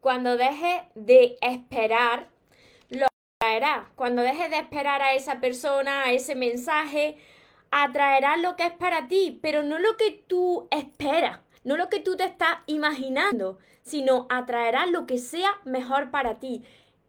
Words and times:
cuando 0.00 0.36
dejes 0.36 0.82
de 0.94 1.36
esperar, 1.40 2.28
lo 2.90 3.06
atraerás. 3.40 3.88
Cuando 3.94 4.22
dejes 4.22 4.50
de 4.50 4.58
esperar 4.58 5.02
a 5.02 5.14
esa 5.14 5.40
persona, 5.40 6.04
a 6.04 6.12
ese 6.12 6.34
mensaje, 6.34 7.16
atraerás 7.70 8.40
lo 8.40 8.56
que 8.56 8.64
es 8.66 8.72
para 8.72 9.08
ti, 9.08 9.38
pero 9.42 9.62
no 9.62 9.78
lo 9.78 9.96
que 9.96 10.12
tú 10.26 10.68
esperas, 10.70 11.40
no 11.64 11.76
lo 11.76 11.88
que 11.88 12.00
tú 12.00 12.16
te 12.16 12.24
estás 12.24 12.58
imaginando, 12.66 13.58
sino 13.82 14.26
atraerás 14.30 14.90
lo 14.90 15.06
que 15.06 15.18
sea 15.18 15.50
mejor 15.64 16.10
para 16.10 16.38
ti. 16.38 16.64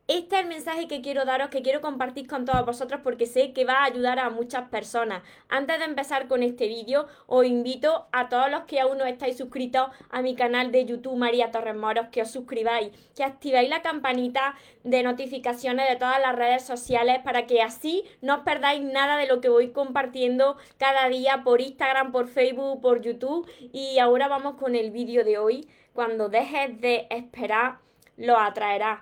Este 0.10 0.38
es 0.38 0.41
el 0.41 0.48
mensaje 0.48 0.88
que 0.88 1.02
quiero 1.02 1.23
daros, 1.23 1.50
que 1.50 1.62
quiero 1.62 1.82
compartir 1.82 2.25
con 2.25 2.44
todos 2.44 2.66
vosotros 2.66 3.02
porque 3.04 3.28
sé 3.28 3.54
que 3.54 3.64
va 3.64 3.73
a 3.73 3.84
ayudar 3.84 4.18
a 4.18 4.32
muchas 4.32 4.68
personas. 4.70 5.21
Antes 5.50 5.78
de 5.78 5.86
empezar 5.86 6.28
con 6.28 6.42
este 6.42 6.68
vídeo, 6.68 7.05
os 7.28 7.46
invito 7.46 8.07
a 8.11 8.28
todos 8.28 8.50
los 8.50 8.64
que 8.64 8.80
aún 8.80 8.98
no 8.98 9.06
estáis 9.06 9.38
suscritos 9.38 9.88
a 10.10 10.24
mi 10.24 10.33
canal 10.33 10.71
de 10.71 10.83
YouTube 10.86 11.16
María 11.16 11.52
Torres 11.52 11.75
Moros, 11.75 12.07
que 12.11 12.24
os 12.24 12.32
suscribáis, 12.32 12.89
que 13.16 13.24
activéis 13.24 13.69
la 13.69 13.83
campanita 13.83 14.56
de 14.83 15.04
notificaciones 15.04 15.88
de 15.88 15.97
todas 15.97 16.19
las 16.19 16.36
redes 16.36 16.64
sociales 16.64 17.19
para 17.24 17.46
que 17.46 17.61
así 17.61 18.04
no 18.24 18.38
os 18.38 18.41
perdáis 18.41 18.82
nada 18.82 19.16
de 19.16 19.28
lo 19.28 19.41
que 19.41 19.50
voy 19.50 19.69
compartiendo 19.69 20.57
cada 20.80 21.07
día 21.07 21.44
por 21.44 21.61
Instagram, 21.61 22.11
por 22.11 22.30
Facebook, 22.30 22.82
por 22.82 23.04
YouTube. 23.04 23.47
Y 23.74 24.00
ahora 24.00 24.28
vamos 24.28 24.55
con 24.55 24.74
el 24.74 24.89
vídeo 24.89 25.24
de 25.24 25.38
hoy. 25.38 25.69
Cuando 25.94 26.30
dejes 26.30 26.82
de 26.82 27.05
esperar, 27.11 27.78
lo 28.18 28.39
atraerás. 28.39 29.02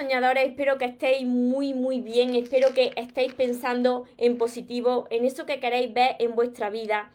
Soñadores, 0.00 0.48
espero 0.48 0.78
que 0.78 0.86
estéis 0.86 1.26
muy 1.26 1.74
muy 1.74 2.00
bien, 2.00 2.34
espero 2.34 2.72
que 2.72 2.90
estéis 2.96 3.34
pensando 3.34 4.06
en 4.16 4.38
positivo, 4.38 5.06
en 5.10 5.26
eso 5.26 5.44
que 5.44 5.60
queréis 5.60 5.92
ver 5.92 6.16
en 6.20 6.34
vuestra 6.34 6.70
vida, 6.70 7.12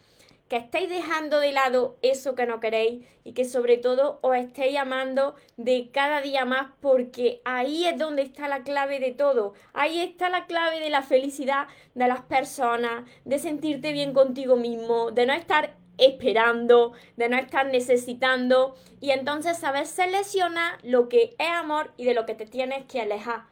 que 0.48 0.58
estéis 0.58 0.88
dejando 0.88 1.40
de 1.40 1.50
lado 1.50 1.96
eso 2.02 2.36
que 2.36 2.46
no 2.46 2.60
queréis 2.60 3.04
y 3.24 3.32
que 3.32 3.44
sobre 3.44 3.76
todo 3.76 4.20
os 4.22 4.36
estéis 4.36 4.78
amando 4.78 5.34
de 5.56 5.90
cada 5.90 6.20
día 6.20 6.44
más 6.44 6.68
porque 6.80 7.40
ahí 7.44 7.86
es 7.86 7.98
donde 7.98 8.22
está 8.22 8.46
la 8.46 8.62
clave 8.62 9.00
de 9.00 9.10
todo, 9.10 9.54
ahí 9.72 10.00
está 10.00 10.28
la 10.28 10.46
clave 10.46 10.78
de 10.78 10.90
la 10.90 11.02
felicidad 11.02 11.66
de 11.96 12.06
las 12.06 12.20
personas, 12.20 13.02
de 13.24 13.40
sentirte 13.40 13.90
bien 13.90 14.12
contigo 14.12 14.54
mismo, 14.54 15.10
de 15.10 15.26
no 15.26 15.32
estar 15.32 15.74
esperando, 15.98 16.92
de 17.16 17.28
no 17.28 17.36
estar 17.36 17.66
necesitando 17.66 18.74
y 19.00 19.10
entonces 19.10 19.58
saber 19.58 19.86
seleccionar 19.86 20.78
lo 20.82 21.08
que 21.08 21.34
es 21.38 21.50
amor 21.50 21.92
y 21.96 22.04
de 22.04 22.14
lo 22.14 22.26
que 22.26 22.34
te 22.34 22.46
tienes 22.46 22.84
que 22.86 23.00
alejar. 23.00 23.44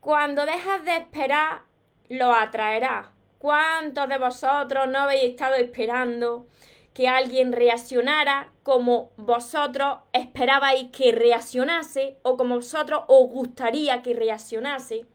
Cuando 0.00 0.46
dejas 0.46 0.84
de 0.84 0.96
esperar, 0.96 1.62
lo 2.08 2.32
atraerás. 2.32 3.08
¿Cuántos 3.38 4.08
de 4.08 4.18
vosotros 4.18 4.88
no 4.88 5.00
habéis 5.00 5.24
estado 5.24 5.54
esperando 5.56 6.46
que 6.94 7.08
alguien 7.08 7.52
reaccionara 7.52 8.52
como 8.62 9.10
vosotros 9.16 9.98
esperabais 10.12 10.90
que 10.90 11.12
reaccionase 11.12 12.16
o 12.22 12.36
como 12.36 12.56
vosotros 12.56 13.02
os 13.08 13.28
gustaría 13.30 14.02
que 14.02 14.14
reaccionase? 14.14 15.06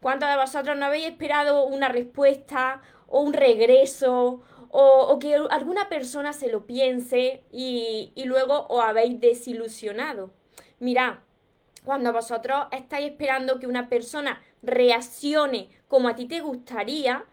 ¿Cuántos 0.00 0.28
de 0.28 0.36
vosotros 0.36 0.76
no 0.76 0.86
habéis 0.86 1.06
esperado 1.06 1.64
una 1.64 1.88
respuesta 1.88 2.82
o 3.08 3.20
un 3.20 3.32
regreso 3.32 4.42
o, 4.74 5.18
que 5.18 5.34
alguna 5.34 5.90
persona 5.90 6.32
se 6.32 6.50
lo 6.50 6.66
piense 6.66 7.44
y, 7.52 8.10
y 8.14 8.24
luego 8.24 8.66
os 8.68 8.82
habéis 8.82 9.20
desilusionado. 9.20 10.30
Mirad, 10.78 11.18
cuando 11.84 12.12
vosotros 12.12 12.66
estáis 12.72 13.10
esperando 13.10 13.60
que 13.60 13.66
una 13.66 13.90
persona 13.90 14.42
reaccione 14.62 15.68
como 15.88 16.08
a 16.08 16.16
ti 16.16 16.26
te 16.26 16.40
gustaría, 16.40 17.26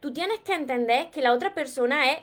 tú 0.00 0.12
tienes 0.12 0.40
que 0.40 0.54
entender 0.54 1.10
que 1.10 1.22
la 1.22 1.32
otra 1.32 1.54
persona 1.54 2.10
es 2.10 2.18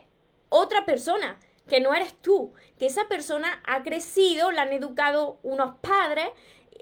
otra 0.50 0.86
persona, 0.86 1.40
que 1.70 1.80
no 1.80 1.94
eres 1.94 2.14
tú, 2.22 2.54
que 2.78 2.88
esa 2.88 3.08
persona 3.08 3.62
ha 3.66 3.84
crecido, 3.84 4.52
la 4.52 4.64
han 4.64 4.74
educado 4.74 5.40
unos 5.44 5.76
padres, 5.80 6.28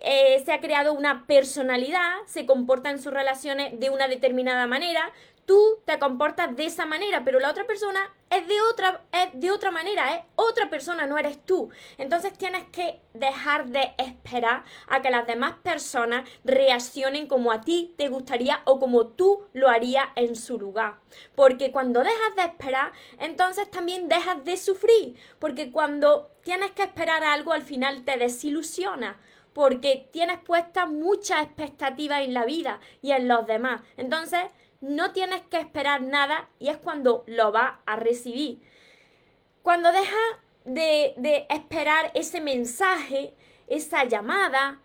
eh, 0.01 0.41
se 0.43 0.51
ha 0.51 0.59
creado 0.59 0.93
una 0.93 1.25
personalidad, 1.27 2.15
se 2.25 2.45
comporta 2.45 2.89
en 2.89 3.01
sus 3.01 3.13
relaciones 3.13 3.79
de 3.79 3.89
una 3.89 4.07
determinada 4.07 4.67
manera, 4.67 5.11
tú 5.45 5.81
te 5.85 5.99
comportas 5.99 6.55
de 6.55 6.65
esa 6.65 6.85
manera, 6.85 7.23
pero 7.23 7.39
la 7.39 7.49
otra 7.49 7.65
persona 7.65 8.13
es 8.29 8.47
de 8.47 8.61
otra, 8.61 9.03
es 9.11 9.39
de 9.39 9.51
otra 9.51 9.71
manera, 9.71 10.15
es 10.15 10.23
otra 10.35 10.69
persona, 10.69 11.05
no 11.05 11.17
eres 11.17 11.43
tú. 11.45 11.69
Entonces 11.97 12.33
tienes 12.37 12.63
que 12.65 13.01
dejar 13.13 13.67
de 13.67 13.93
esperar 13.97 14.63
a 14.87 15.01
que 15.01 15.09
las 15.09 15.27
demás 15.27 15.53
personas 15.63 16.27
reaccionen 16.43 17.27
como 17.27 17.51
a 17.51 17.61
ti 17.61 17.93
te 17.97 18.09
gustaría 18.09 18.61
o 18.65 18.79
como 18.79 19.07
tú 19.07 19.45
lo 19.53 19.69
harías 19.69 20.07
en 20.15 20.35
su 20.35 20.59
lugar. 20.59 20.99
Porque 21.35 21.71
cuando 21.71 22.01
dejas 22.01 22.35
de 22.35 22.43
esperar, 22.43 22.91
entonces 23.19 23.69
también 23.69 24.09
dejas 24.09 24.43
de 24.43 24.57
sufrir. 24.57 25.15
Porque 25.39 25.71
cuando 25.71 26.31
tienes 26.43 26.71
que 26.71 26.83
esperar 26.83 27.23
algo, 27.23 27.53
al 27.53 27.63
final 27.63 28.03
te 28.03 28.17
desilusiona 28.17 29.19
porque 29.53 30.09
tienes 30.11 30.39
puestas 30.39 30.89
muchas 30.89 31.43
expectativas 31.43 32.23
en 32.23 32.33
la 32.33 32.43
vida 32.43 32.81
y 33.01 33.11
en 33.11 33.29
los 33.29 33.47
demás. 33.47 33.81
Entonces, 33.95 34.41
no 34.81 35.11
tienes 35.11 35.41
que 35.43 35.59
esperar 35.59 36.01
nada 36.01 36.49
y 36.59 36.69
es 36.69 36.77
cuando 36.77 37.23
lo 37.27 37.51
vas 37.51 37.73
a 37.85 37.95
recibir. 37.95 38.61
Cuando 39.61 39.91
dejas 39.91 40.19
de, 40.65 41.45
esperar 41.49 42.11
ese 42.13 42.41
mensaje, 42.41 43.33
esa 43.67 44.03
llamada, 44.03 44.81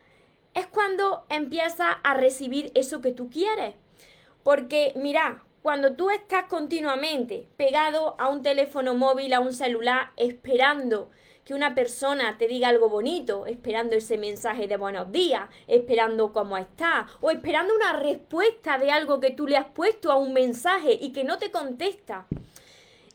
es 0.54 0.66
cuando 0.66 1.24
empiezas 1.28 1.96
a 2.02 2.14
recibir 2.14 2.72
eso 2.74 3.00
que 3.00 3.12
tú 3.12 3.30
quieres. 3.30 3.74
Porque 4.42 4.92
mira, 4.96 5.44
cuando 5.62 5.94
tú 5.94 6.10
estás 6.10 6.44
continuamente 6.44 7.48
pegado 7.56 8.16
a 8.18 8.28
un 8.28 8.42
teléfono 8.42 8.94
móvil, 8.94 9.34
a 9.34 9.40
un 9.40 9.52
celular, 9.52 10.12
esperando 10.16 11.10
que 11.44 11.54
una 11.54 11.74
persona 11.74 12.36
te 12.38 12.46
diga 12.46 12.68
algo 12.68 12.88
bonito, 12.88 13.46
esperando 13.46 13.96
ese 13.96 14.18
mensaje 14.18 14.68
de 14.68 14.76
buenos 14.76 15.10
días, 15.10 15.48
esperando 15.66 16.32
cómo 16.32 16.56
está, 16.56 17.06
o 17.20 17.30
esperando 17.30 17.74
una 17.74 17.94
respuesta 17.94 18.78
de 18.78 18.90
algo 18.90 19.20
que 19.20 19.30
tú 19.30 19.46
le 19.46 19.56
has 19.56 19.66
puesto 19.66 20.12
a 20.12 20.16
un 20.16 20.32
mensaje 20.32 20.98
y 21.00 21.12
que 21.12 21.24
no 21.24 21.38
te 21.38 21.50
contesta. 21.50 22.26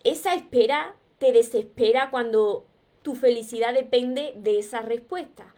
Esa 0.04 0.34
espera 0.34 0.96
te 1.18 1.32
desespera 1.32 2.10
cuando 2.10 2.66
tu 3.02 3.16
felicidad 3.16 3.74
depende 3.74 4.34
de 4.36 4.60
esa 4.60 4.82
respuesta. 4.82 5.54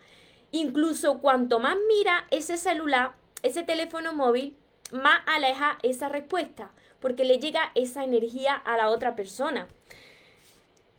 Incluso 0.51 1.19
cuanto 1.19 1.59
más 1.59 1.77
mira 1.87 2.27
ese 2.31 2.57
celular, 2.57 3.13
ese 3.43 3.63
teléfono 3.63 4.13
móvil, 4.13 4.55
más 4.91 5.21
aleja 5.25 5.77
esa 5.83 6.09
respuesta, 6.09 6.71
porque 6.99 7.25
le 7.25 7.39
llega 7.39 7.71
esa 7.75 8.03
energía 8.03 8.53
a 8.53 8.77
la 8.77 8.89
otra 8.89 9.15
persona. 9.15 9.67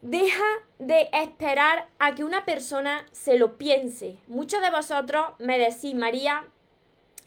Deja 0.01 0.45
de 0.79 1.09
esperar 1.13 1.89
a 1.99 2.15
que 2.15 2.23
una 2.23 2.45
persona 2.45 3.05
se 3.11 3.37
lo 3.37 3.59
piense. 3.59 4.17
Muchos 4.29 4.63
de 4.63 4.71
vosotros 4.71 5.27
me 5.41 5.59
decís, 5.59 5.93
María, 5.93 6.47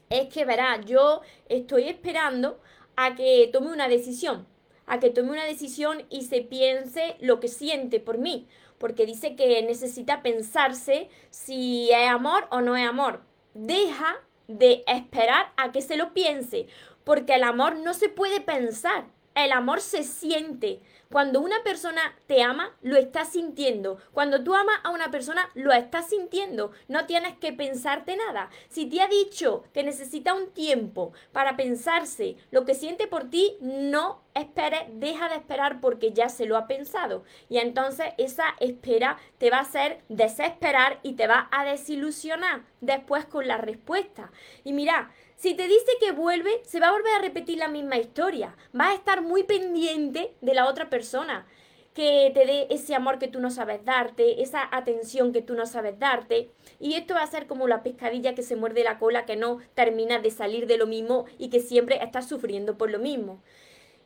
es 0.09 0.29
que 0.29 0.45
verá, 0.45 0.79
yo 0.79 1.19
estoy 1.49 1.89
esperando 1.89 2.61
a 2.95 3.15
que 3.15 3.49
tome 3.51 3.73
una 3.73 3.89
decisión, 3.89 4.47
a 4.85 4.99
que 4.99 5.09
tome 5.09 5.31
una 5.31 5.43
decisión 5.43 6.05
y 6.09 6.23
se 6.23 6.41
piense 6.43 7.17
lo 7.19 7.41
que 7.41 7.49
siente 7.49 7.99
por 7.99 8.17
mí, 8.17 8.47
porque 8.77 9.05
dice 9.05 9.35
que 9.35 9.61
necesita 9.63 10.21
pensarse 10.21 11.09
si 11.29 11.91
es 11.91 12.09
amor 12.09 12.47
o 12.51 12.61
no 12.61 12.77
es 12.77 12.87
amor. 12.87 13.21
Deja 13.53 14.15
de 14.47 14.85
esperar 14.87 15.51
a 15.57 15.73
que 15.73 15.81
se 15.81 15.97
lo 15.97 16.13
piense, 16.13 16.67
porque 17.03 17.35
el 17.35 17.43
amor 17.43 17.75
no 17.75 17.93
se 17.93 18.07
puede 18.07 18.39
pensar, 18.39 19.07
el 19.35 19.51
amor 19.51 19.81
se 19.81 20.03
siente. 20.03 20.81
Cuando 21.11 21.41
una 21.41 21.61
persona 21.61 22.15
te 22.25 22.41
ama, 22.41 22.73
lo 22.81 22.95
estás 22.95 23.33
sintiendo. 23.33 23.97
Cuando 24.13 24.45
tú 24.45 24.55
amas 24.55 24.79
a 24.83 24.91
una 24.91 25.11
persona, 25.11 25.49
lo 25.55 25.73
estás 25.73 26.07
sintiendo. 26.07 26.71
No 26.87 27.05
tienes 27.05 27.37
que 27.37 27.51
pensarte 27.51 28.15
nada. 28.15 28.49
Si 28.69 28.85
te 28.85 29.01
ha 29.01 29.09
dicho 29.09 29.65
que 29.73 29.83
necesita 29.83 30.33
un 30.33 30.51
tiempo 30.51 31.11
para 31.33 31.57
pensarse 31.57 32.37
lo 32.49 32.63
que 32.63 32.75
siente 32.75 33.07
por 33.07 33.29
ti, 33.29 33.57
no 33.59 34.21
esperes, 34.33 34.83
deja 34.93 35.29
de 35.29 35.35
esperar 35.35 35.81
porque 35.81 36.11
ya 36.11 36.29
se 36.29 36.45
lo 36.45 36.57
ha 36.57 36.67
pensado. 36.67 37.23
Y 37.49 37.57
entonces 37.57 38.13
esa 38.17 38.55
espera 38.59 39.17
te 39.37 39.49
va 39.49 39.57
a 39.57 39.61
hacer 39.61 40.01
desesperar 40.09 40.99
y 41.03 41.13
te 41.13 41.27
va 41.27 41.47
a 41.51 41.65
desilusionar 41.65 42.63
después 42.81 43.25
con 43.25 43.47
la 43.47 43.57
respuesta. 43.57 44.31
Y 44.63 44.73
mira, 44.73 45.11
si 45.35 45.55
te 45.55 45.67
dice 45.67 45.91
que 45.99 46.11
vuelve, 46.11 46.61
se 46.63 46.79
va 46.79 46.89
a 46.89 46.91
volver 46.91 47.13
a 47.13 47.21
repetir 47.21 47.57
la 47.57 47.67
misma 47.67 47.97
historia. 47.97 48.55
Va 48.79 48.89
a 48.89 48.93
estar 48.93 49.21
muy 49.21 49.43
pendiente 49.43 50.35
de 50.41 50.53
la 50.53 50.67
otra 50.67 50.89
persona. 50.89 51.47
que 51.93 52.31
te 52.33 52.45
dé 52.45 52.67
ese 52.69 52.95
amor 52.95 53.19
que 53.19 53.27
tú 53.27 53.39
no 53.39 53.49
sabes 53.51 53.83
darte, 53.83 54.41
esa 54.41 54.67
atención 54.71 55.33
que 55.33 55.41
tú 55.41 55.55
no 55.55 55.65
sabes 55.65 55.99
darte. 55.99 56.49
Y 56.79 56.93
esto 56.93 57.15
va 57.15 57.23
a 57.23 57.27
ser 57.27 57.47
como 57.47 57.67
la 57.67 57.83
pescadilla 57.83 58.33
que 58.33 58.43
se 58.43 58.55
muerde 58.55 58.83
la 58.83 58.97
cola, 58.97 59.25
que 59.25 59.35
no 59.35 59.57
termina 59.73 60.19
de 60.19 60.31
salir 60.31 60.67
de 60.67 60.77
lo 60.77 60.87
mismo 60.87 61.25
y 61.37 61.49
que 61.49 61.59
siempre 61.59 62.01
está 62.01 62.21
sufriendo 62.21 62.77
por 62.77 62.89
lo 62.89 62.99
mismo. 62.99 63.41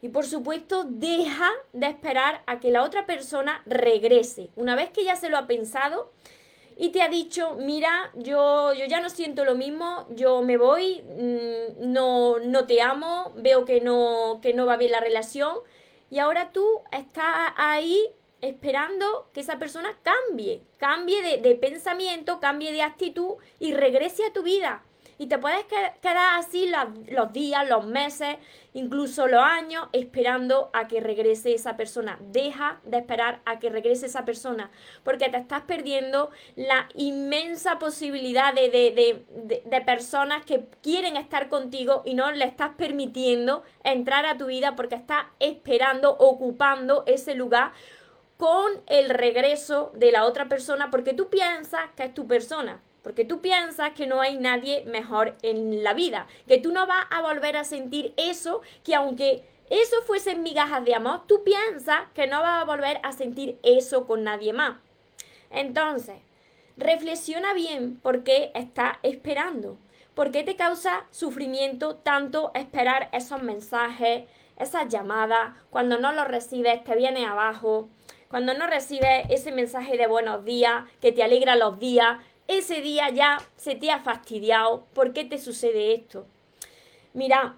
Y 0.06 0.10
por 0.10 0.28
supuesto, 0.28 0.84
deja 0.88 1.50
de 1.74 1.88
esperar 1.88 2.44
a 2.46 2.60
que 2.60 2.70
la 2.70 2.84
otra 2.84 3.08
persona 3.08 3.64
regrese. 3.66 4.52
Una 4.56 4.76
vez 4.76 4.92
que 4.92 5.04
ya 5.04 5.16
se 5.16 5.30
lo 5.30 5.38
ha 5.40 5.48
pensado 5.48 6.12
y 6.78 6.90
te 6.90 7.02
ha 7.02 7.10
dicho, 7.10 7.56
mira, 7.60 8.12
yo, 8.14 8.72
yo 8.74 8.86
ya 8.86 9.02
no 9.02 9.10
siento 9.10 9.44
lo 9.46 9.56
mismo, 9.56 10.06
yo 10.12 10.44
me 10.44 10.58
voy, 10.58 11.02
mm, 11.02 11.92
no, 11.92 12.38
no 12.38 12.68
te 12.68 12.84
amo, 12.84 13.34
veo 13.36 13.66
que 13.66 13.82
no, 13.82 14.42
que 14.44 14.54
no 14.54 14.68
va 14.68 14.78
bien 14.78 14.92
la 14.92 15.00
relación, 15.00 15.56
y 16.12 16.20
ahora 16.20 16.52
tú 16.52 16.64
estás 16.92 17.54
ahí 17.58 18.06
esperando 18.42 19.32
que 19.34 19.40
esa 19.40 19.58
persona 19.58 19.98
cambie, 20.04 20.62
cambie 20.78 21.40
de, 21.40 21.56
pensamiento, 21.56 22.40
cambie 22.40 22.72
de 22.72 22.84
actitud 22.84 23.38
y 23.58 23.74
regrese 23.74 24.24
a 24.24 24.34
tu 24.34 24.44
vida. 24.44 24.84
Y 25.18 25.28
te 25.28 25.38
puedes 25.38 25.64
quedar 25.66 26.40
así 26.40 26.70
los, 27.08 27.32
días, 27.32 27.68
los 27.70 27.86
meses, 27.86 28.38
incluso 28.74 29.28
los 29.28 29.42
años, 29.42 29.88
esperando 29.94 30.70
a 30.74 30.88
que 30.88 31.00
regrese 31.00 31.54
esa 31.54 31.78
persona. 31.78 32.18
Deja 32.20 32.82
de 32.84 32.98
esperar 32.98 33.42
a 33.46 33.60
que 33.60 33.70
regrese 33.70 34.08
esa 34.08 34.26
persona, 34.26 34.72
porque 35.04 35.30
te 35.30 35.38
estás 35.38 35.62
perdiendo 35.62 36.32
la 36.56 36.90
inmensa 36.96 37.80
posibilidad 37.80 38.54
de, 38.54 38.70
de, 38.70 39.62
de 39.66 39.82
personas 39.82 40.46
que 40.46 40.66
quieren 40.82 41.16
estar 41.16 41.48
contigo 41.48 42.04
y 42.06 42.14
no 42.14 42.32
le 42.32 42.46
estás 42.46 42.72
permitiendo 42.76 43.64
entrar 43.84 44.26
a 44.26 44.38
tu 44.38 44.48
vida 44.48 44.76
porque 44.76 44.96
estás 44.96 45.26
esperando, 45.40 46.12
ocupando 46.18 47.04
ese 47.08 47.36
lugar 47.36 47.72
con 48.38 48.72
el 48.88 49.10
regreso 49.10 49.92
de 49.96 50.12
la 50.12 50.26
otra 50.26 50.50
persona 50.50 50.92
porque 50.92 51.14
tú 51.14 51.30
piensas 51.30 51.90
que 51.96 52.04
es 52.04 52.14
tu 52.14 52.28
persona. 52.28 52.82
Porque 53.06 53.24
tú 53.24 53.40
piensas 53.40 53.92
que 53.92 54.08
no 54.08 54.20
hay 54.20 54.40
nadie 54.40 54.84
mejor 54.86 55.36
en 55.44 55.84
la 55.84 55.94
vida, 55.94 56.26
que 56.48 56.58
tú 56.58 56.72
no 56.72 56.88
vas 56.88 57.06
a 57.12 57.22
volver 57.22 57.56
a 57.56 57.64
sentir 57.64 58.16
eso, 58.18 58.64
que 58.84 58.96
aunque 58.96 59.44
eso 59.70 59.98
fuese 60.08 60.34
migajas 60.34 60.84
de 60.84 60.96
amor, 60.96 61.22
tú 61.28 61.44
piensas 61.44 62.00
que 62.16 62.26
no 62.26 62.42
vas 62.42 62.64
a 62.64 62.66
volver 62.66 63.00
a 63.04 63.12
sentir 63.12 63.60
eso 63.62 64.08
con 64.08 64.24
nadie 64.24 64.54
más. 64.54 64.78
Entonces, 65.52 66.16
reflexiona 66.78 67.54
bien 67.54 68.00
por 68.00 68.24
qué 68.24 68.50
estás 68.56 68.98
esperando. 69.04 69.78
¿Por 70.16 70.32
qué 70.32 70.42
te 70.42 70.56
causa 70.56 71.06
sufrimiento 71.12 71.98
tanto 71.98 72.50
esperar 72.56 73.10
esos 73.12 73.44
mensajes, 73.44 74.24
esas 74.58 74.88
llamadas? 74.88 75.54
Cuando 75.70 76.00
no 76.00 76.12
los 76.12 76.28
recibes, 76.28 76.84
te 76.84 76.96
viene 76.96 77.28
abajo. 77.28 77.88
Cuando 78.30 78.56
no 78.56 78.66
recibes 78.66 79.28
ese 79.30 79.52
mensaje 79.52 79.96
de 79.96 80.08
buenos 80.08 80.44
días, 80.44 80.86
que 81.00 81.12
te 81.12 81.22
alegra 81.22 81.56
los 81.56 81.78
días, 81.78 82.18
ese 82.48 82.82
día 82.82 83.10
ya 83.10 83.40
se 83.58 83.76
te 83.76 83.92
ha 83.92 84.00
fastidiado. 84.00 84.86
¿Por 84.94 85.14
qué 85.14 85.26
te 85.26 85.38
sucede 85.38 85.94
esto? 85.94 86.26
Mira, 87.14 87.58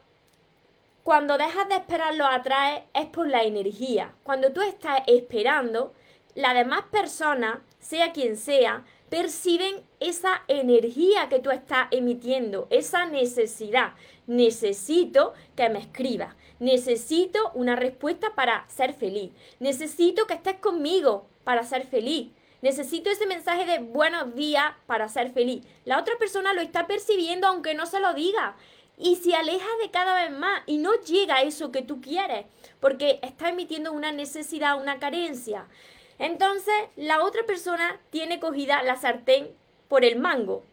cuando 1.03 1.37
dejas 1.37 1.69
de 1.69 1.75
esperar 1.75 2.15
lo 2.15 2.25
atraes 2.25 2.83
es 2.93 3.05
por 3.07 3.27
la 3.27 3.43
energía. 3.43 4.13
Cuando 4.23 4.51
tú 4.51 4.61
estás 4.61 5.01
esperando, 5.07 5.93
las 6.35 6.53
demás 6.53 6.83
personas, 6.91 7.59
sea 7.79 8.11
quien 8.11 8.37
sea, 8.37 8.85
perciben 9.09 9.81
esa 9.99 10.43
energía 10.47 11.29
que 11.29 11.39
tú 11.39 11.49
estás 11.49 11.87
emitiendo, 11.91 12.67
esa 12.69 13.05
necesidad. 13.05 13.93
Necesito 14.27 15.33
que 15.55 15.69
me 15.69 15.79
escribas, 15.79 16.35
necesito 16.59 17.51
una 17.53 17.75
respuesta 17.75 18.35
para 18.35 18.67
ser 18.67 18.93
feliz, 18.93 19.31
necesito 19.59 20.27
que 20.27 20.33
estés 20.33 20.57
conmigo 20.57 21.25
para 21.43 21.63
ser 21.63 21.87
feliz, 21.87 22.31
Necesito 22.61 23.11
ese 23.11 23.27
mensaje 23.27 23.65
de 23.65 23.79
buenos 23.79 24.33
días 24.33 24.73
para 24.87 25.09
ser 25.09 25.31
feliz. 25.31 25.63
La 25.85 25.99
otra 25.99 26.17
persona 26.17 26.53
lo 26.53 26.61
está 26.61 26.87
percibiendo 26.87 27.47
aunque 27.47 27.75
no 27.75 27.85
se 27.85 27.99
lo 27.99 28.13
diga. 28.15 28.55
Y 28.97 29.17
se 29.17 29.35
aleja 29.35 29.67
de 29.83 29.91
cada 29.91 30.15
vez 30.15 30.31
más 30.31 30.63
y 30.65 30.79
no 30.79 30.95
llega 31.01 31.35
a 31.35 31.41
eso 31.43 31.71
que 31.71 31.83
tú 31.83 32.01
quieres, 32.01 32.47
porque 32.79 33.19
está 33.21 33.49
emitiendo 33.49 33.93
una 33.93 34.11
necesidad, 34.11 34.81
una 34.81 34.97
carencia. 34.97 35.67
Entonces, 36.17 36.73
la 36.95 37.23
otra 37.23 37.45
persona 37.45 37.99
tiene 38.09 38.39
cogida 38.39 38.81
la 38.81 38.95
sartén 38.95 39.55
por 39.87 40.03
el 40.03 40.17
mango. 40.17 40.65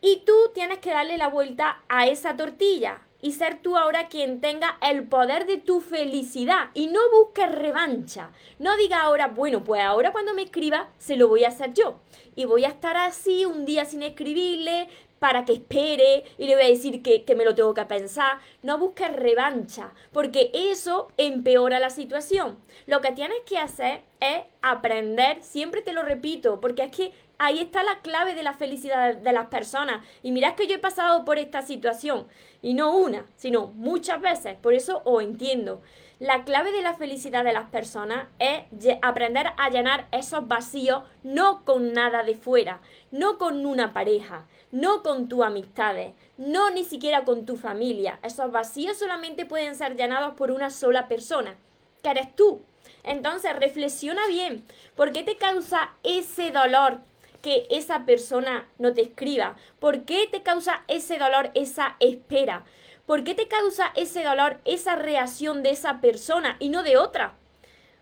Y 0.00 0.24
tú 0.26 0.34
tienes 0.54 0.78
que 0.78 0.90
darle 0.90 1.18
la 1.18 1.28
vuelta 1.28 1.84
a 1.88 2.08
esa 2.08 2.36
tortilla 2.36 3.05
y 3.26 3.32
ser 3.32 3.60
tú 3.60 3.76
ahora 3.76 4.06
quien 4.06 4.40
tenga 4.40 4.78
el 4.80 5.08
poder 5.08 5.46
de 5.46 5.56
tu 5.58 5.80
felicidad 5.80 6.70
y 6.74 6.86
no 6.86 7.00
busques 7.10 7.50
revancha. 7.50 8.30
No 8.60 8.76
diga 8.76 9.02
ahora, 9.02 9.26
bueno, 9.26 9.64
pues 9.64 9.82
ahora 9.82 10.12
cuando 10.12 10.32
me 10.32 10.42
escriba 10.42 10.90
se 10.98 11.16
lo 11.16 11.26
voy 11.26 11.42
a 11.42 11.48
hacer 11.48 11.74
yo 11.74 11.98
y 12.36 12.44
voy 12.44 12.64
a 12.64 12.68
estar 12.68 12.96
así 12.96 13.44
un 13.44 13.64
día 13.64 13.84
sin 13.84 14.04
escribirle 14.04 14.88
para 15.18 15.44
que 15.44 15.54
espere 15.54 16.22
y 16.38 16.46
le 16.46 16.54
voy 16.54 16.66
a 16.66 16.68
decir 16.68 17.02
que, 17.02 17.24
que 17.24 17.34
me 17.34 17.44
lo 17.44 17.56
tengo 17.56 17.74
que 17.74 17.84
pensar. 17.84 18.38
No 18.62 18.78
busques 18.78 19.12
revancha 19.12 19.92
porque 20.12 20.52
eso 20.54 21.08
empeora 21.16 21.80
la 21.80 21.90
situación. 21.90 22.56
Lo 22.86 23.00
que 23.00 23.10
tienes 23.10 23.40
que 23.44 23.58
hacer 23.58 24.02
es 24.20 24.42
aprender, 24.62 25.42
siempre 25.42 25.82
te 25.82 25.92
lo 25.92 26.02
repito, 26.02 26.60
porque 26.60 26.84
es 26.84 26.90
que 26.90 27.12
ahí 27.38 27.60
está 27.60 27.82
la 27.82 28.00
clave 28.00 28.34
de 28.34 28.42
la 28.42 28.54
felicidad 28.54 29.16
de 29.16 29.32
las 29.32 29.46
personas. 29.46 30.04
Y 30.22 30.32
mirad 30.32 30.54
que 30.54 30.66
yo 30.66 30.74
he 30.74 30.78
pasado 30.78 31.24
por 31.24 31.38
esta 31.38 31.62
situación, 31.62 32.26
y 32.62 32.74
no 32.74 32.96
una, 32.96 33.26
sino 33.36 33.68
muchas 33.68 34.20
veces, 34.20 34.56
por 34.56 34.74
eso 34.74 35.02
os 35.04 35.22
entiendo. 35.22 35.82
La 36.18 36.44
clave 36.44 36.72
de 36.72 36.80
la 36.80 36.94
felicidad 36.94 37.44
de 37.44 37.52
las 37.52 37.68
personas 37.68 38.28
es 38.38 38.62
aprender 39.02 39.48
a 39.58 39.68
llenar 39.68 40.08
esos 40.12 40.48
vacíos 40.48 41.02
no 41.22 41.62
con 41.66 41.92
nada 41.92 42.22
de 42.22 42.34
fuera, 42.34 42.80
no 43.10 43.36
con 43.36 43.66
una 43.66 43.92
pareja, 43.92 44.46
no 44.72 45.02
con 45.02 45.28
tus 45.28 45.44
amistades, 45.44 46.14
no 46.38 46.70
ni 46.70 46.84
siquiera 46.84 47.26
con 47.26 47.44
tu 47.44 47.56
familia. 47.56 48.18
Esos 48.22 48.50
vacíos 48.50 48.96
solamente 48.96 49.44
pueden 49.44 49.74
ser 49.74 49.94
llenados 49.94 50.34
por 50.36 50.50
una 50.50 50.70
sola 50.70 51.06
persona, 51.06 51.56
que 52.02 52.08
eres 52.08 52.34
tú. 52.34 52.62
Entonces 53.06 53.54
reflexiona 53.56 54.26
bien, 54.26 54.66
¿por 54.96 55.12
qué 55.12 55.22
te 55.22 55.36
causa 55.36 55.92
ese 56.02 56.50
dolor 56.50 56.98
que 57.40 57.66
esa 57.70 58.04
persona 58.04 58.68
no 58.78 58.92
te 58.92 59.02
escriba? 59.02 59.56
¿Por 59.78 60.04
qué 60.04 60.28
te 60.30 60.42
causa 60.42 60.82
ese 60.88 61.16
dolor, 61.16 61.52
esa 61.54 61.96
espera? 62.00 62.64
¿Por 63.06 63.22
qué 63.22 63.36
te 63.36 63.46
causa 63.46 63.92
ese 63.94 64.24
dolor, 64.24 64.58
esa 64.64 64.96
reacción 64.96 65.62
de 65.62 65.70
esa 65.70 66.00
persona 66.00 66.56
y 66.58 66.68
no 66.68 66.82
de 66.82 66.96
otra? 66.96 67.34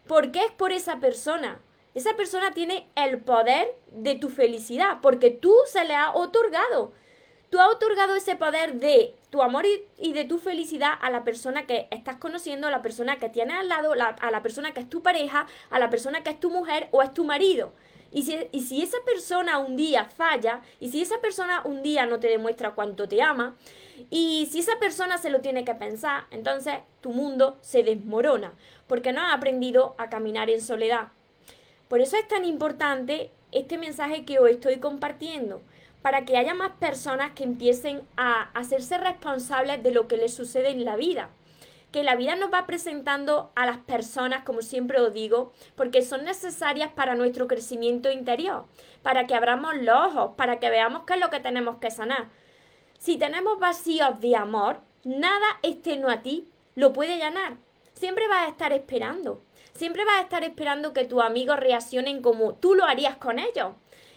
¿Por 0.07 0.33
qué 0.33 0.41
es 0.41 0.51
por 0.53 0.73
esa 0.73 0.99
persona? 1.01 1.61
Esa 1.95 2.17
persona 2.17 2.53
tiene 2.53 2.89
el 2.97 3.19
poder 3.19 3.77
de 3.93 4.15
tu 4.15 4.31
felicidad 4.31 5.01
porque 5.03 5.31
tú 5.31 5.55
se 5.67 5.85
le 5.85 5.95
has 5.95 6.15
otorgado. 6.15 6.93
Tú 7.55 7.61
has 7.61 7.69
otorgado 7.69 8.17
ese 8.17 8.35
poder 8.35 8.81
de 8.81 9.15
tu 9.31 9.41
amor 9.41 9.65
y, 9.97 10.13
de 10.13 10.25
tu 10.25 10.39
felicidad 10.39 10.91
a 11.01 11.09
la 11.09 11.23
persona 11.23 11.69
que 11.69 11.87
estás 11.93 12.17
conociendo, 12.17 12.67
a 12.67 12.71
la 12.73 12.83
persona 12.83 13.21
que 13.21 13.29
tienes 13.29 13.57
al 13.57 13.69
lado, 13.69 13.93
a 13.93 14.31
la 14.33 14.43
persona 14.43 14.75
que 14.75 14.81
es 14.81 14.91
tu 14.91 15.05
pareja, 15.05 15.47
a 15.71 15.79
la 15.79 15.89
persona 15.89 16.25
que 16.25 16.31
es 16.31 16.41
tu 16.41 16.51
mujer 16.51 16.89
o 16.91 17.01
es 17.01 17.15
tu 17.15 17.23
marido. 17.23 17.73
Y 18.11 18.23
si, 18.25 18.83
esa 18.83 18.97
persona 19.07 19.59
un 19.59 19.77
día 19.77 20.07
falla, 20.07 20.63
y 20.81 20.91
si 20.91 21.01
esa 21.01 21.21
persona 21.21 21.63
un 21.65 21.85
día 21.85 22.07
no 22.07 22.19
te 22.19 22.27
demuestra 22.27 22.73
cuánto 22.73 23.07
te 23.07 23.23
ama, 23.23 23.55
y 24.11 24.49
si 24.51 24.59
esa 24.59 24.81
persona 24.81 25.19
se 25.19 25.31
lo 25.31 25.41
tiene 25.41 25.65
que 25.65 25.77
pensar, 25.77 26.25
entonces 26.33 26.79
tu 27.03 27.11
mundo 27.11 27.57
se 27.61 27.85
desmorona, 27.85 28.53
porque 28.89 29.13
no 29.13 29.21
has 29.21 29.33
aprendido 29.33 29.95
a 29.97 30.11
caminar 30.11 30.51
en 30.51 30.61
soledad. 30.61 31.13
Por 31.87 32.01
eso 32.01 32.17
es 32.17 32.27
tan 32.27 32.45
importante 32.45 33.31
este 33.53 33.79
mensaje 33.79 34.25
que 34.25 34.41
os 34.41 34.51
estoy 34.51 34.79
compartiendo, 34.79 35.63
para 36.05 36.27
que 36.27 36.37
haya 36.37 36.53
más 36.53 36.73
personas 36.73 37.33
que 37.33 37.45
empiecen 37.45 38.03
a 38.19 38.51
hacerse 38.53 38.99
responsables 38.99 39.83
de 39.83 39.91
lo 39.91 40.07
que 40.07 40.19
les 40.19 40.35
sucede 40.35 40.69
en 40.69 40.85
la 40.85 40.97
vida 40.97 41.31
que 41.93 42.03
la 42.03 42.15
vida 42.15 42.35
nos 42.35 42.53
va 42.53 42.67
presentando 42.67 43.53
a 43.55 43.67
las 43.67 43.79
personas, 43.79 44.43
como 44.43 44.63
siempre 44.63 45.01
os 45.01 45.15
digo, 45.15 45.53
porque 45.77 46.03
son 46.03 46.25
necesarias 46.25 46.91
para 46.93 47.15
nuestro 47.15 47.47
crecimiento 47.47 48.11
interior, 48.11 48.65
para 49.03 49.29
que 49.29 49.35
abramos 49.37 49.77
los 49.77 50.09
ojos, 50.09 50.33
para 50.37 50.59
que 50.59 50.71
veamos 50.71 51.05
qué 51.07 51.15
es 51.15 51.21
lo 51.21 51.31
que 51.31 51.39
tenemos 51.39 51.77
que 51.77 51.93
sanar. 51.93 52.31
Si 52.99 53.17
tenemos 53.17 53.61
vacíos 53.61 54.21
de 54.21 54.35
amor, 54.35 54.81
nada 55.05 55.47
externo 55.63 56.11
a 56.11 56.21
ti 56.21 56.49
lo 56.75 56.93
puede 56.93 57.17
llenar. 57.17 57.59
Siempre 57.93 58.27
vas 58.27 58.49
a 58.49 58.51
estar 58.51 58.73
esperando. 58.73 59.41
Siempre 59.73 60.05
vas 60.05 60.17
a 60.17 60.23
estar 60.23 60.43
esperando 60.43 60.93
que 60.93 61.05
tus 61.05 61.23
amigos 61.23 61.61
reaccionen 61.61 62.23
como 62.23 62.55
tú 62.55 62.75
lo 62.75 62.87
harías 62.87 63.17
con 63.19 63.39
ellos. 63.39 63.69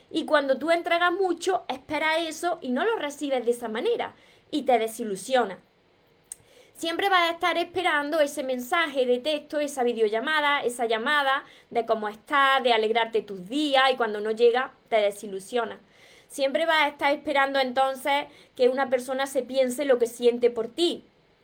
Y 0.09 0.25
cuando 0.25 0.57
tú 0.57 0.71
entregas 0.71 1.11
mucho, 1.11 1.65
espera 1.67 2.17
eso 2.19 2.59
y 2.61 2.71
no 2.71 2.85
lo 2.85 2.95
recibes 2.97 3.45
de 3.45 3.51
esa 3.51 3.67
manera 3.67 4.15
y 4.51 4.63
te 4.63 4.79
desilusiona 4.79 5.59
siempre 6.77 7.09
vas 7.09 7.29
a 7.29 7.33
estar 7.33 7.57
esperando 7.57 8.19
ese 8.19 8.43
mensaje 8.43 9.05
de 9.05 9.17
texto, 9.17 9.59
esa 9.59 9.83
videollamada, 9.83 10.61
esa 10.61 10.85
llamada 10.85 11.43
de 11.71 11.85
cómo 11.85 12.07
estás, 12.07 12.63
de 12.63 12.71
alegrarte 12.71 13.23
tus 13.23 13.49
días 13.49 13.91
y 13.91 13.95
cuando 13.95 14.21
no 14.21 14.31
llega 14.31 14.73
te 14.87 14.97
desilusiona. 14.97 15.79
Siempre 16.27 16.65
vas 16.65 16.83
a 16.83 16.87
estar 16.89 17.11
esperando 17.13 17.59
entonces 17.59 18.25
que 18.55 18.69
una 18.69 18.89
persona 18.89 19.25
se 19.25 19.41
piense 19.41 19.85
lo 19.85 19.97
que 19.97 20.07
siente 20.07 20.49
por 20.51 20.67
ti. 20.67 21.03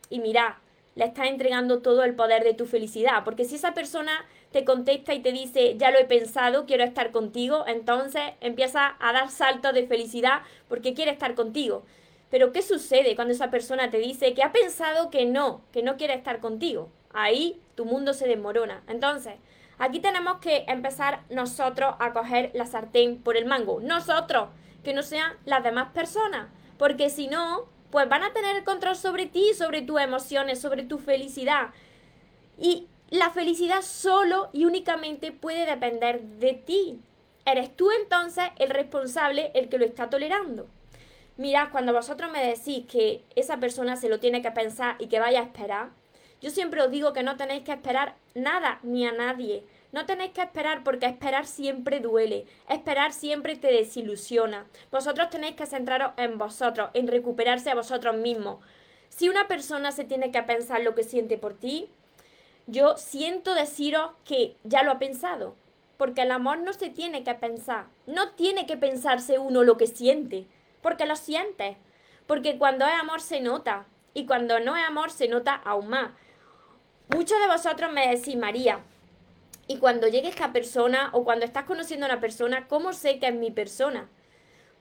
Y 0.10 0.20
mira, 0.20 0.60
le 0.96 1.06
estás 1.06 1.28
entregando 1.28 1.82
todo 1.82 2.04
el 2.04 2.16
poder 2.16 2.44
de 2.44 2.54
tu 2.54 2.66
felicidad, 2.66 3.24
porque 3.24 3.46
si 3.46 3.56
esa 3.56 3.74
persona 3.74 4.26
te 4.54 4.64
contesta 4.64 5.14
y 5.14 5.20
te 5.20 5.32
dice, 5.32 5.76
ya 5.78 5.92
lo 5.92 5.98
he 5.98 6.06
pensado, 6.06 6.66
quiero 6.66 6.84
estar 6.84 7.12
contigo, 7.12 7.66
entonces 7.68 8.22
empieza 8.40 8.96
a 9.00 9.12
dar 9.12 9.30
saltos 9.30 9.74
de 9.74 9.88
felicidad 9.88 10.44
porque 10.70 10.94
quiere 10.94 11.12
estar 11.12 11.34
contigo. 11.34 11.84
Pero 12.30 12.52
¿qué 12.52 12.62
sucede 12.62 13.16
cuando 13.16 13.34
esa 13.34 13.50
persona 13.50 13.90
te 13.90 13.98
dice 13.98 14.34
que 14.34 14.44
ha 14.44 14.52
pensado 14.52 15.10
que 15.10 15.26
no, 15.26 15.62
que 15.72 15.82
no 15.84 15.98
quiere 15.98 16.14
estar 16.14 16.40
contigo? 16.40 16.90
Ahí 17.14 17.60
tu 17.76 17.86
mundo 17.86 18.14
se 18.14 18.28
desmorona. 18.28 18.84
Entonces, 18.88 19.34
aquí 19.80 20.00
tenemos 20.00 20.38
que 20.38 20.66
empezar 20.68 21.22
nosotros 21.30 21.96
a 22.00 22.14
coger 22.14 22.52
la 22.54 22.68
sartén 22.68 23.22
por 23.22 23.38
el 23.38 23.46
mango. 23.46 23.82
Nosotros, 23.82 24.50
que 24.84 24.94
no 24.94 25.02
sean 25.02 25.34
las 25.46 25.64
demás 25.64 25.90
personas. 25.94 26.48
Porque 26.78 27.10
si 27.10 27.28
no, 27.28 27.66
pues 27.92 28.08
van 28.08 28.24
a 28.24 28.34
tener 28.34 28.64
control 28.64 28.96
sobre 28.96 29.26
ti, 29.26 29.54
sobre 29.56 29.82
tus 29.82 30.00
emociones, 30.00 30.62
sobre 30.62 30.84
tu 30.84 31.00
felicidad. 31.00 31.70
Y 32.58 32.88
la 33.14 33.30
felicidad 33.30 33.84
solo 33.84 34.50
y 34.54 34.66
únicamente 34.66 35.32
puede 35.32 35.68
depender 35.68 36.20
de 36.24 36.54
ti. 36.54 37.00
Eres 37.46 37.76
tú 37.76 37.92
entonces 37.92 38.46
el 38.58 38.72
responsable, 38.72 39.52
el 39.54 39.70
que 39.70 39.78
lo 39.78 39.86
está 39.86 40.10
tolerando. 40.10 40.66
Mira, 41.38 41.70
cuando 41.72 41.94
vosotros 41.94 42.32
me 42.32 42.44
decís 42.44 42.88
que 42.88 43.24
esa 43.36 43.58
persona 43.58 43.98
se 43.98 44.10
lo 44.10 44.20
tiene 44.20 44.42
que 44.42 44.50
pensar 44.50 44.96
y 44.98 45.10
que 45.10 45.20
vaya 45.20 45.42
a 45.42 45.44
esperar, 45.44 45.90
yo 46.42 46.50
siempre 46.50 46.82
os 46.82 46.90
digo 46.90 47.14
que 47.14 47.22
no 47.22 47.38
tenéis 47.38 47.62
que 47.62 47.74
esperar 47.74 48.16
nada 48.34 48.80
ni 48.82 49.06
a 49.06 49.12
nadie. 49.12 49.64
No 49.92 50.08
tenéis 50.08 50.32
que 50.32 50.42
esperar 50.42 50.84
porque 50.84 51.06
esperar 51.06 51.46
siempre 51.46 52.00
duele, 52.00 52.48
esperar 52.68 53.14
siempre 53.14 53.56
te 53.56 53.68
desilusiona. 53.68 54.66
Vosotros 54.92 55.30
tenéis 55.30 55.56
que 55.56 55.68
centraros 55.68 56.14
en 56.18 56.40
vosotros, 56.40 56.90
en 56.96 57.08
recuperarse 57.08 57.70
a 57.70 57.76
vosotros 57.76 58.16
mismos. 58.16 58.66
Si 59.10 59.30
una 59.30 59.48
persona 59.48 59.92
se 59.92 60.04
tiene 60.04 60.32
que 60.32 60.42
pensar 60.42 60.82
lo 60.82 60.96
que 60.96 61.04
siente 61.04 61.38
por 61.38 61.54
ti, 61.54 61.92
yo 62.68 62.98
siento 62.98 63.54
deciros 63.54 64.12
que 64.26 64.56
ya 64.64 64.84
lo 64.84 64.92
ha 64.92 65.00
pensado, 65.00 65.56
porque 65.98 66.22
el 66.22 66.32
amor 66.32 66.60
no 66.60 66.74
se 66.74 66.90
tiene 66.90 67.24
que 67.24 67.34
pensar, 67.34 67.88
no 68.08 68.32
tiene 68.32 68.66
que 68.66 68.78
pensarse 68.78 69.40
uno 69.40 69.64
lo 69.64 69.78
que 69.78 69.88
siente, 69.88 70.48
porque 70.82 71.06
lo 71.06 71.16
siente, 71.16 71.78
porque 72.28 72.58
cuando 72.58 72.86
es 72.86 72.94
amor 72.94 73.22
se 73.22 73.42
nota, 73.42 73.86
y 74.14 74.26
cuando 74.26 74.60
no 74.60 74.76
es 74.76 74.86
amor 74.86 75.12
se 75.12 75.28
nota 75.28 75.54
aún 75.54 75.90
más. 75.90 76.12
Muchos 77.10 77.40
de 77.40 77.48
vosotros 77.48 77.92
me 77.92 78.08
decís, 78.08 78.36
María, 78.36 78.80
y 79.68 79.78
cuando 79.78 80.08
llegue 80.08 80.30
esta 80.30 80.54
persona 80.54 81.10
o 81.14 81.24
cuando 81.24 81.46
estás 81.46 81.66
conociendo 81.66 82.06
a 82.06 82.10
una 82.10 82.20
persona, 82.20 82.68
¿cómo 82.68 82.94
sé 82.94 83.20
que 83.20 83.28
es 83.28 83.36
mi 83.36 83.52
persona? 83.52 84.08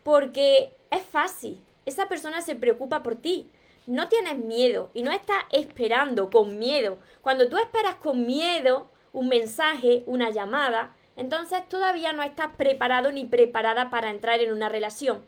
Porque 0.03 0.73
es 0.91 1.03
fácil. 1.03 1.61
Esa 1.87 2.09
persona 2.09 2.43
se 2.43 2.57
preocupa 2.57 3.03
por 3.03 3.17
ti. 3.17 3.49
No 3.87 4.09
tienes 4.09 4.39
miedo 4.39 4.91
y 4.95 5.03
no 5.03 5.11
estás 5.11 5.45
esperando 5.51 6.31
con 6.31 6.59
miedo. 6.59 6.99
Cuando 7.21 7.49
tú 7.49 7.57
esperas 7.57 7.97
con 7.97 8.27
miedo 8.27 8.91
un 9.13 9.29
mensaje, 9.29 10.05
una 10.07 10.31
llamada, 10.31 10.95
entonces 11.17 11.69
todavía 11.69 12.13
no 12.13 12.23
estás 12.23 12.55
preparado 12.57 13.11
ni 13.13 13.25
preparada 13.25 13.91
para 13.91 14.11
entrar 14.11 14.41
en 14.41 14.53
una 14.53 14.69
relación. 14.69 15.25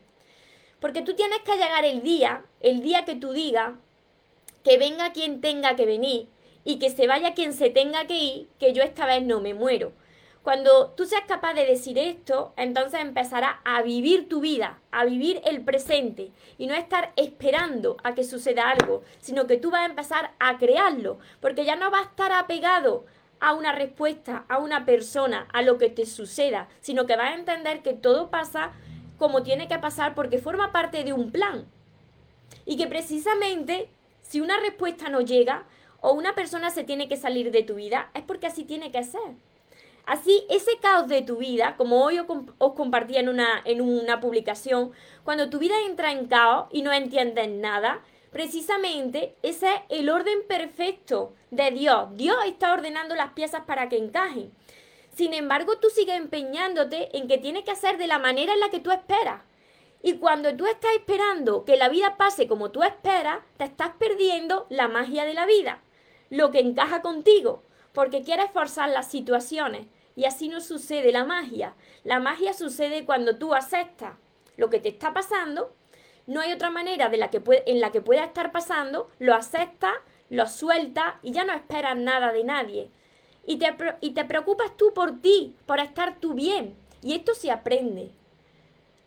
Porque 0.79 1.01
tú 1.01 1.15
tienes 1.15 1.39
que 1.39 1.53
llegar 1.57 1.85
el 1.85 2.01
día, 2.01 2.45
el 2.61 2.81
día 2.81 3.05
que 3.05 3.15
tú 3.15 3.31
digas, 3.33 3.73
que 4.63 4.77
venga 4.77 5.13
quien 5.13 5.41
tenga 5.41 5.75
que 5.75 5.85
venir, 5.85 6.27
y 6.63 6.79
que 6.79 6.89
se 6.89 7.07
vaya 7.07 7.35
quien 7.35 7.53
se 7.53 7.69
tenga 7.69 8.07
que 8.07 8.17
ir, 8.17 8.47
que 8.59 8.73
yo 8.73 8.83
esta 8.83 9.05
vez 9.05 9.21
no 9.21 9.39
me 9.39 9.53
muero. 9.53 9.93
Cuando 10.45 10.91
tú 10.91 11.05
seas 11.05 11.23
capaz 11.27 11.55
de 11.55 11.65
decir 11.65 11.97
esto, 11.97 12.53
entonces 12.55 13.01
empezarás 13.01 13.55
a 13.65 13.81
vivir 13.81 14.29
tu 14.29 14.41
vida, 14.41 14.77
a 14.91 15.03
vivir 15.03 15.41
el 15.43 15.61
presente 15.61 16.29
y 16.59 16.67
no 16.67 16.75
estar 16.75 17.13
esperando 17.15 17.97
a 18.03 18.13
que 18.13 18.23
suceda 18.23 18.69
algo, 18.69 19.01
sino 19.19 19.47
que 19.47 19.57
tú 19.57 19.71
vas 19.71 19.81
a 19.81 19.85
empezar 19.85 20.33
a 20.37 20.59
crearlo, 20.59 21.17
porque 21.41 21.65
ya 21.65 21.75
no 21.75 21.89
vas 21.89 22.01
a 22.01 22.09
estar 22.11 22.31
apegado 22.31 23.07
a 23.39 23.55
una 23.55 23.71
respuesta, 23.71 24.45
a 24.47 24.59
una 24.59 24.85
persona, 24.85 25.47
a 25.51 25.63
lo 25.63 25.79
que 25.79 25.89
te 25.89 26.05
suceda, 26.05 26.67
sino 26.79 27.07
que 27.07 27.15
vas 27.15 27.31
a 27.31 27.39
entender 27.39 27.81
que 27.81 27.93
todo 27.93 28.29
pasa 28.29 28.71
como 29.17 29.41
tiene 29.41 29.67
que 29.67 29.79
pasar 29.79 30.13
porque 30.13 30.37
forma 30.37 30.71
parte 30.71 31.03
de 31.03 31.13
un 31.13 31.31
plan. 31.31 31.65
Y 32.67 32.77
que 32.77 32.85
precisamente 32.85 33.89
si 34.21 34.41
una 34.41 34.59
respuesta 34.59 35.09
no 35.09 35.21
llega, 35.21 35.65
o 36.01 36.13
una 36.13 36.35
persona 36.35 36.69
se 36.69 36.83
tiene 36.83 37.07
que 37.07 37.17
salir 37.17 37.49
de 37.49 37.63
tu 37.63 37.73
vida, 37.73 38.11
es 38.13 38.21
porque 38.21 38.45
así 38.45 38.63
tiene 38.63 38.91
que 38.91 39.03
ser. 39.03 39.33
Así, 40.05 40.45
ese 40.49 40.77
caos 40.81 41.07
de 41.07 41.21
tu 41.21 41.37
vida, 41.37 41.75
como 41.77 42.03
hoy 42.03 42.19
os 42.19 42.73
compartía 42.73 43.19
en 43.19 43.29
una, 43.29 43.61
en 43.65 43.81
una 43.81 44.19
publicación, 44.19 44.91
cuando 45.23 45.49
tu 45.49 45.59
vida 45.59 45.75
entra 45.87 46.11
en 46.11 46.27
caos 46.27 46.67
y 46.71 46.81
no 46.83 46.93
entiendes 46.93 47.49
nada, 47.49 48.01
precisamente 48.31 49.35
ese 49.41 49.67
es 49.67 49.81
el 49.89 50.09
orden 50.09 50.39
perfecto 50.47 51.33
de 51.51 51.71
Dios. 51.71 52.09
Dios 52.15 52.37
está 52.45 52.73
ordenando 52.73 53.15
las 53.15 53.33
piezas 53.33 53.63
para 53.65 53.89
que 53.89 53.97
encajen. 53.97 54.51
Sin 55.15 55.33
embargo, 55.33 55.77
tú 55.77 55.89
sigues 55.89 56.17
empeñándote 56.17 57.17
en 57.17 57.27
que 57.27 57.37
tiene 57.37 57.63
que 57.63 57.75
ser 57.75 57.97
de 57.97 58.07
la 58.07 58.19
manera 58.19 58.53
en 58.53 58.59
la 58.59 58.69
que 58.69 58.79
tú 58.79 58.91
esperas. 58.91 59.41
Y 60.03 60.17
cuando 60.17 60.55
tú 60.55 60.67
estás 60.67 60.91
esperando 60.93 61.65
que 61.65 61.77
la 61.77 61.89
vida 61.89 62.17
pase 62.17 62.47
como 62.47 62.69
tú 62.69 62.83
esperas, 62.83 63.39
te 63.57 63.63
estás 63.63 63.91
perdiendo 63.97 64.67
la 64.69 64.87
magia 64.87 65.25
de 65.25 65.33
la 65.33 65.45
vida 65.45 65.81
lo 66.29 66.51
que 66.51 66.59
encaja 66.59 67.01
contigo, 67.01 67.63
porque 67.93 68.21
quieres 68.21 68.51
forzar 68.51 68.89
las 68.89 69.09
situaciones. 69.09 69.87
Y 70.15 70.25
así 70.25 70.47
no 70.47 70.61
sucede 70.61 71.11
la 71.11 71.25
magia. 71.25 71.73
La 72.03 72.19
magia 72.19 72.53
sucede 72.53 73.05
cuando 73.05 73.37
tú 73.37 73.53
aceptas 73.53 74.15
lo 74.57 74.69
que 74.69 74.79
te 74.79 74.89
está 74.89 75.13
pasando. 75.13 75.73
No 76.27 76.41
hay 76.41 76.53
otra 76.53 76.69
manera 76.69 77.09
de 77.09 77.17
la 77.17 77.29
que 77.29 77.41
en 77.65 77.79
la 77.79 77.91
que 77.91 78.01
pueda 78.01 78.23
estar 78.23 78.51
pasando. 78.51 79.09
Lo 79.19 79.35
aceptas, 79.35 79.93
lo 80.29 80.47
sueltas 80.47 81.15
y 81.21 81.31
ya 81.31 81.43
no 81.43 81.53
esperas 81.53 81.97
nada 81.97 82.31
de 82.31 82.43
nadie. 82.43 82.89
Y 83.45 83.57
te, 83.57 83.75
y 84.01 84.11
te 84.11 84.25
preocupas 84.25 84.75
tú 84.77 84.93
por 84.93 85.21
ti, 85.21 85.55
por 85.65 85.79
estar 85.79 86.19
tú 86.19 86.33
bien. 86.33 86.75
Y 87.03 87.13
esto 87.13 87.35
se 87.35 87.51
aprende. 87.51 88.11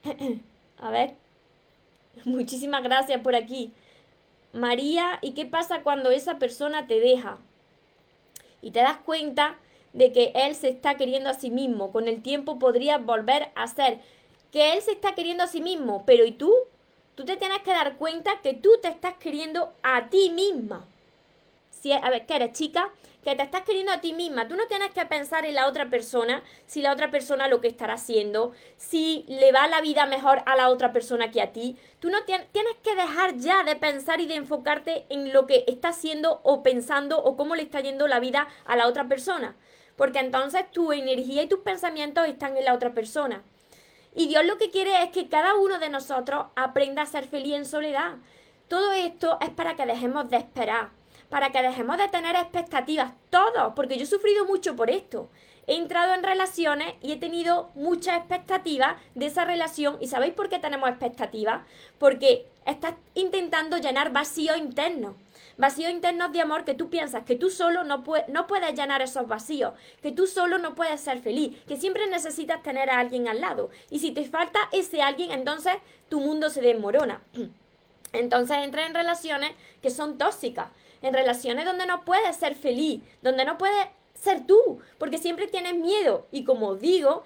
A 0.78 0.90
ver. 0.90 1.16
Muchísimas 2.24 2.82
gracias 2.82 3.20
por 3.20 3.34
aquí. 3.34 3.72
María, 4.52 5.18
¿y 5.22 5.32
qué 5.32 5.46
pasa 5.46 5.82
cuando 5.82 6.10
esa 6.10 6.38
persona 6.38 6.86
te 6.86 7.00
deja? 7.00 7.38
Y 8.60 8.70
te 8.70 8.80
das 8.80 8.98
cuenta 8.98 9.58
de 9.98 10.12
que 10.12 10.32
él 10.34 10.54
se 10.54 10.68
está 10.68 10.96
queriendo 10.96 11.28
a 11.28 11.34
sí 11.34 11.50
mismo. 11.50 11.92
Con 11.92 12.08
el 12.08 12.22
tiempo 12.22 12.58
podrías 12.58 13.04
volver 13.04 13.50
a 13.54 13.66
ser 13.66 13.98
que 14.52 14.72
él 14.72 14.80
se 14.80 14.92
está 14.92 15.14
queriendo 15.14 15.42
a 15.44 15.48
sí 15.48 15.60
mismo, 15.60 16.04
pero 16.06 16.24
¿y 16.24 16.32
tú? 16.32 16.54
Tú 17.16 17.24
te 17.24 17.36
tienes 17.36 17.58
que 17.62 17.72
dar 17.72 17.96
cuenta 17.96 18.40
que 18.40 18.54
tú 18.54 18.70
te 18.80 18.88
estás 18.88 19.14
queriendo 19.14 19.72
a 19.82 20.08
ti 20.08 20.30
misma. 20.30 20.86
Si, 21.70 21.92
a 21.92 22.10
ver, 22.10 22.26
que 22.26 22.36
eres 22.36 22.52
chica, 22.52 22.90
que 23.24 23.34
te 23.34 23.42
estás 23.42 23.62
queriendo 23.62 23.92
a 23.92 24.00
ti 24.00 24.12
misma. 24.12 24.46
Tú 24.46 24.54
no 24.54 24.66
tienes 24.68 24.90
que 24.90 25.04
pensar 25.04 25.44
en 25.44 25.54
la 25.54 25.66
otra 25.66 25.90
persona, 25.90 26.42
si 26.66 26.80
la 26.80 26.92
otra 26.92 27.10
persona 27.10 27.48
lo 27.48 27.60
que 27.60 27.68
estará 27.68 27.94
haciendo, 27.94 28.52
si 28.76 29.24
le 29.28 29.50
va 29.50 29.66
la 29.66 29.80
vida 29.80 30.06
mejor 30.06 30.42
a 30.46 30.54
la 30.54 30.70
otra 30.70 30.92
persona 30.92 31.30
que 31.32 31.42
a 31.42 31.52
ti. 31.52 31.76
Tú 31.98 32.08
no 32.08 32.18
tienes 32.24 32.76
que 32.82 32.94
dejar 32.94 33.36
ya 33.36 33.64
de 33.64 33.74
pensar 33.74 34.20
y 34.20 34.26
de 34.26 34.36
enfocarte 34.36 35.06
en 35.08 35.32
lo 35.32 35.46
que 35.46 35.64
está 35.66 35.88
haciendo 35.88 36.40
o 36.44 36.62
pensando 36.62 37.22
o 37.22 37.36
cómo 37.36 37.56
le 37.56 37.62
está 37.62 37.80
yendo 37.80 38.06
la 38.06 38.20
vida 38.20 38.46
a 38.64 38.76
la 38.76 38.86
otra 38.86 39.08
persona. 39.08 39.56
Porque 39.98 40.20
entonces 40.20 40.70
tu 40.70 40.92
energía 40.92 41.42
y 41.42 41.48
tus 41.48 41.58
pensamientos 41.58 42.26
están 42.26 42.56
en 42.56 42.64
la 42.64 42.72
otra 42.72 42.94
persona. 42.94 43.42
Y 44.14 44.28
Dios 44.28 44.46
lo 44.46 44.56
que 44.56 44.70
quiere 44.70 45.02
es 45.02 45.10
que 45.10 45.28
cada 45.28 45.56
uno 45.56 45.78
de 45.78 45.90
nosotros 45.90 46.46
aprenda 46.56 47.02
a 47.02 47.06
ser 47.06 47.28
feliz 47.28 47.54
en 47.54 47.66
soledad. 47.66 48.14
Todo 48.68 48.92
esto 48.92 49.36
es 49.42 49.50
para 49.50 49.76
que 49.76 49.84
dejemos 49.84 50.30
de 50.30 50.38
esperar 50.38 50.96
para 51.28 51.50
que 51.50 51.62
dejemos 51.62 51.98
de 51.98 52.08
tener 52.08 52.36
expectativas, 52.36 53.12
todos, 53.30 53.74
porque 53.74 53.96
yo 53.96 54.04
he 54.04 54.06
sufrido 54.06 54.46
mucho 54.46 54.76
por 54.76 54.90
esto. 54.90 55.28
He 55.66 55.76
entrado 55.76 56.14
en 56.14 56.22
relaciones 56.22 56.94
y 57.02 57.12
he 57.12 57.16
tenido 57.16 57.70
muchas 57.74 58.16
expectativas 58.16 58.96
de 59.14 59.26
esa 59.26 59.44
relación. 59.44 59.98
¿Y 60.00 60.06
sabéis 60.06 60.32
por 60.32 60.48
qué 60.48 60.58
tenemos 60.58 60.88
expectativas? 60.88 61.60
Porque 61.98 62.46
estás 62.64 62.94
intentando 63.14 63.76
llenar 63.76 64.10
vacíos 64.10 64.56
internos. 64.56 65.14
Vacíos 65.58 65.92
internos 65.92 66.32
de 66.32 66.40
amor 66.40 66.64
que 66.64 66.74
tú 66.74 66.88
piensas 66.88 67.24
que 67.24 67.36
tú 67.36 67.50
solo 67.50 67.84
no, 67.84 68.02
no 68.28 68.46
puedes 68.46 68.74
llenar 68.74 69.02
esos 69.02 69.28
vacíos, 69.28 69.74
que 70.00 70.12
tú 70.12 70.26
solo 70.26 70.56
no 70.58 70.74
puedes 70.74 71.00
ser 71.00 71.18
feliz, 71.18 71.56
que 71.66 71.76
siempre 71.76 72.06
necesitas 72.06 72.62
tener 72.62 72.88
a 72.88 72.98
alguien 72.98 73.28
al 73.28 73.40
lado. 73.40 73.68
Y 73.90 73.98
si 73.98 74.12
te 74.12 74.24
falta 74.24 74.60
ese 74.72 75.02
alguien, 75.02 75.32
entonces 75.32 75.74
tu 76.08 76.20
mundo 76.20 76.48
se 76.48 76.62
desmorona. 76.62 77.20
Entonces 78.14 78.56
entra 78.62 78.86
en 78.86 78.94
relaciones 78.94 79.52
que 79.82 79.90
son 79.90 80.16
tóxicas 80.16 80.68
en 81.02 81.14
relaciones 81.14 81.64
donde 81.64 81.86
no 81.86 82.04
puedes 82.04 82.36
ser 82.36 82.54
feliz, 82.54 83.02
donde 83.22 83.44
no 83.44 83.58
puedes 83.58 83.88
ser 84.14 84.46
tú, 84.46 84.80
porque 84.98 85.18
siempre 85.18 85.46
tienes 85.46 85.74
miedo. 85.74 86.26
Y 86.32 86.44
como 86.44 86.74
digo, 86.74 87.22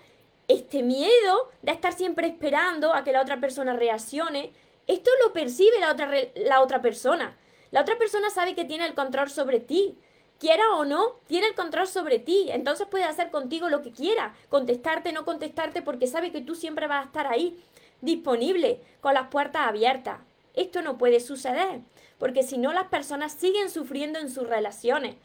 este 0.49 0.83
miedo 0.83 1.51
de 1.63 1.73
estar 1.73 1.93
siempre 1.93 2.27
esperando 2.29 2.95
a 2.95 3.05
que 3.05 3.13
la 3.13 3.23
otra 3.23 3.41
persona 3.41 3.75
reaccione, 3.75 4.53
esto 4.87 5.11
lo 5.25 5.33
percibe 5.33 5.79
la 5.81 5.93
otra, 5.93 6.11
la 6.37 6.61
otra 6.61 6.83
persona. 6.83 7.37
La 7.73 7.81
otra 7.81 7.99
persona 7.99 8.31
sabe 8.31 8.55
que 8.55 8.65
tiene 8.65 8.87
el 8.87 8.95
control 8.95 9.29
sobre 9.29 9.59
ti. 9.59 9.99
Quiera 10.39 10.63
o 10.77 10.85
no, 10.85 11.17
tiene 11.27 11.49
el 11.49 11.55
control 11.55 11.89
sobre 11.89 12.21
ti. 12.21 12.47
Entonces 12.51 12.87
puede 12.87 13.05
hacer 13.05 13.33
contigo 13.33 13.69
lo 13.69 13.83
que 13.83 13.91
quiera. 13.91 14.35
Contestarte, 14.49 15.13
no 15.13 15.25
contestarte, 15.25 15.83
porque 15.83 16.07
sabe 16.07 16.31
que 16.31 16.41
tú 16.41 16.55
siempre 16.55 16.87
vas 16.87 17.03
a 17.03 17.07
estar 17.07 17.27
ahí, 17.27 17.61
disponible, 18.01 18.81
con 19.01 19.15
las 19.15 19.27
puertas 19.27 19.67
abiertas. 19.67 20.21
Esto 20.55 20.83
no 20.83 20.97
puede 20.99 21.19
suceder 21.19 21.81
porque 22.23 22.45
si 22.45 22.57
no 22.57 22.73
las 22.73 22.87
personas 22.87 23.33
siguen 23.33 23.69
sufriendo 23.69 24.21
en 24.21 24.31
sus 24.31 24.49
relaciones. 24.49 25.17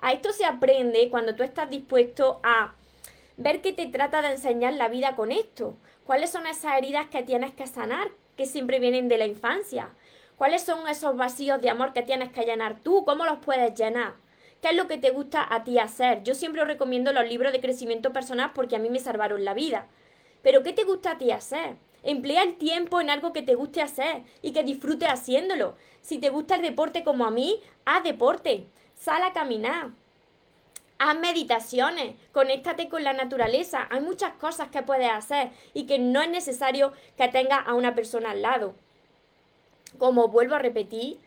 A 0.00 0.14
esto 0.14 0.32
se 0.32 0.46
aprende 0.46 1.10
cuando 1.10 1.34
tú 1.34 1.42
estás 1.42 1.68
dispuesto 1.68 2.40
a 2.42 2.72
ver 3.36 3.60
qué 3.60 3.74
te 3.74 3.84
trata 3.88 4.22
de 4.22 4.30
enseñar 4.30 4.72
la 4.72 4.88
vida 4.88 5.16
con 5.16 5.32
esto. 5.32 5.76
¿Cuáles 6.06 6.30
son 6.30 6.46
esas 6.46 6.78
heridas 6.78 7.08
que 7.08 7.22
tienes 7.22 7.52
que 7.52 7.66
sanar, 7.66 8.08
que 8.38 8.46
siempre 8.46 8.80
vienen 8.80 9.08
de 9.08 9.18
la 9.18 9.26
infancia? 9.26 9.90
¿Cuáles 10.36 10.64
son 10.64 10.86
esos 10.86 11.16
vacíos 11.16 11.62
de 11.62 11.70
amor 11.70 11.94
que 11.94 12.02
tienes 12.02 12.30
que 12.30 12.44
llenar 12.44 12.80
tú? 12.80 13.06
¿Cómo 13.06 13.24
los 13.24 13.38
puedes 13.38 13.74
llenar? 13.74 14.16
¿Qué 14.60 14.68
es 14.68 14.76
lo 14.76 14.86
que 14.86 14.98
te 14.98 15.10
gusta 15.10 15.46
a 15.48 15.64
ti 15.64 15.78
hacer? 15.78 16.22
Yo 16.24 16.34
siempre 16.34 16.60
os 16.60 16.68
recomiendo 16.68 17.10
los 17.14 17.26
libros 17.26 17.52
de 17.52 17.60
crecimiento 17.62 18.12
personal 18.12 18.52
porque 18.54 18.76
a 18.76 18.78
mí 18.78 18.90
me 18.90 18.98
salvaron 18.98 19.46
la 19.46 19.54
vida. 19.54 19.86
Pero 20.42 20.62
¿qué 20.62 20.74
te 20.74 20.84
gusta 20.84 21.12
a 21.12 21.18
ti 21.18 21.30
hacer? 21.30 21.76
Emplea 22.02 22.42
el 22.42 22.56
tiempo 22.56 23.00
en 23.00 23.08
algo 23.08 23.32
que 23.32 23.40
te 23.40 23.54
guste 23.54 23.80
hacer 23.80 24.24
y 24.42 24.52
que 24.52 24.62
disfrutes 24.62 25.08
haciéndolo. 25.08 25.74
Si 26.02 26.18
te 26.18 26.28
gusta 26.28 26.56
el 26.56 26.62
deporte 26.62 27.02
como 27.02 27.24
a 27.24 27.30
mí, 27.30 27.62
haz 27.86 28.04
deporte. 28.04 28.66
Sal 28.94 29.22
a 29.22 29.32
caminar. 29.32 29.92
Haz 30.98 31.18
meditaciones, 31.18 32.14
conéctate 32.32 32.90
con 32.90 33.04
la 33.04 33.14
naturaleza. 33.14 33.88
Hay 33.90 34.00
muchas 34.00 34.34
cosas 34.34 34.68
que 34.68 34.82
puedes 34.82 35.10
hacer 35.10 35.50
y 35.72 35.86
que 35.86 35.98
no 35.98 36.20
es 36.20 36.28
necesario 36.28 36.92
que 37.16 37.28
tengas 37.28 37.66
a 37.66 37.72
una 37.72 37.94
persona 37.94 38.32
al 38.32 38.42
lado. 38.42 38.74
Como 39.98 40.28
vuelvo 40.28 40.54
a 40.54 40.60
repetir, 40.60 41.18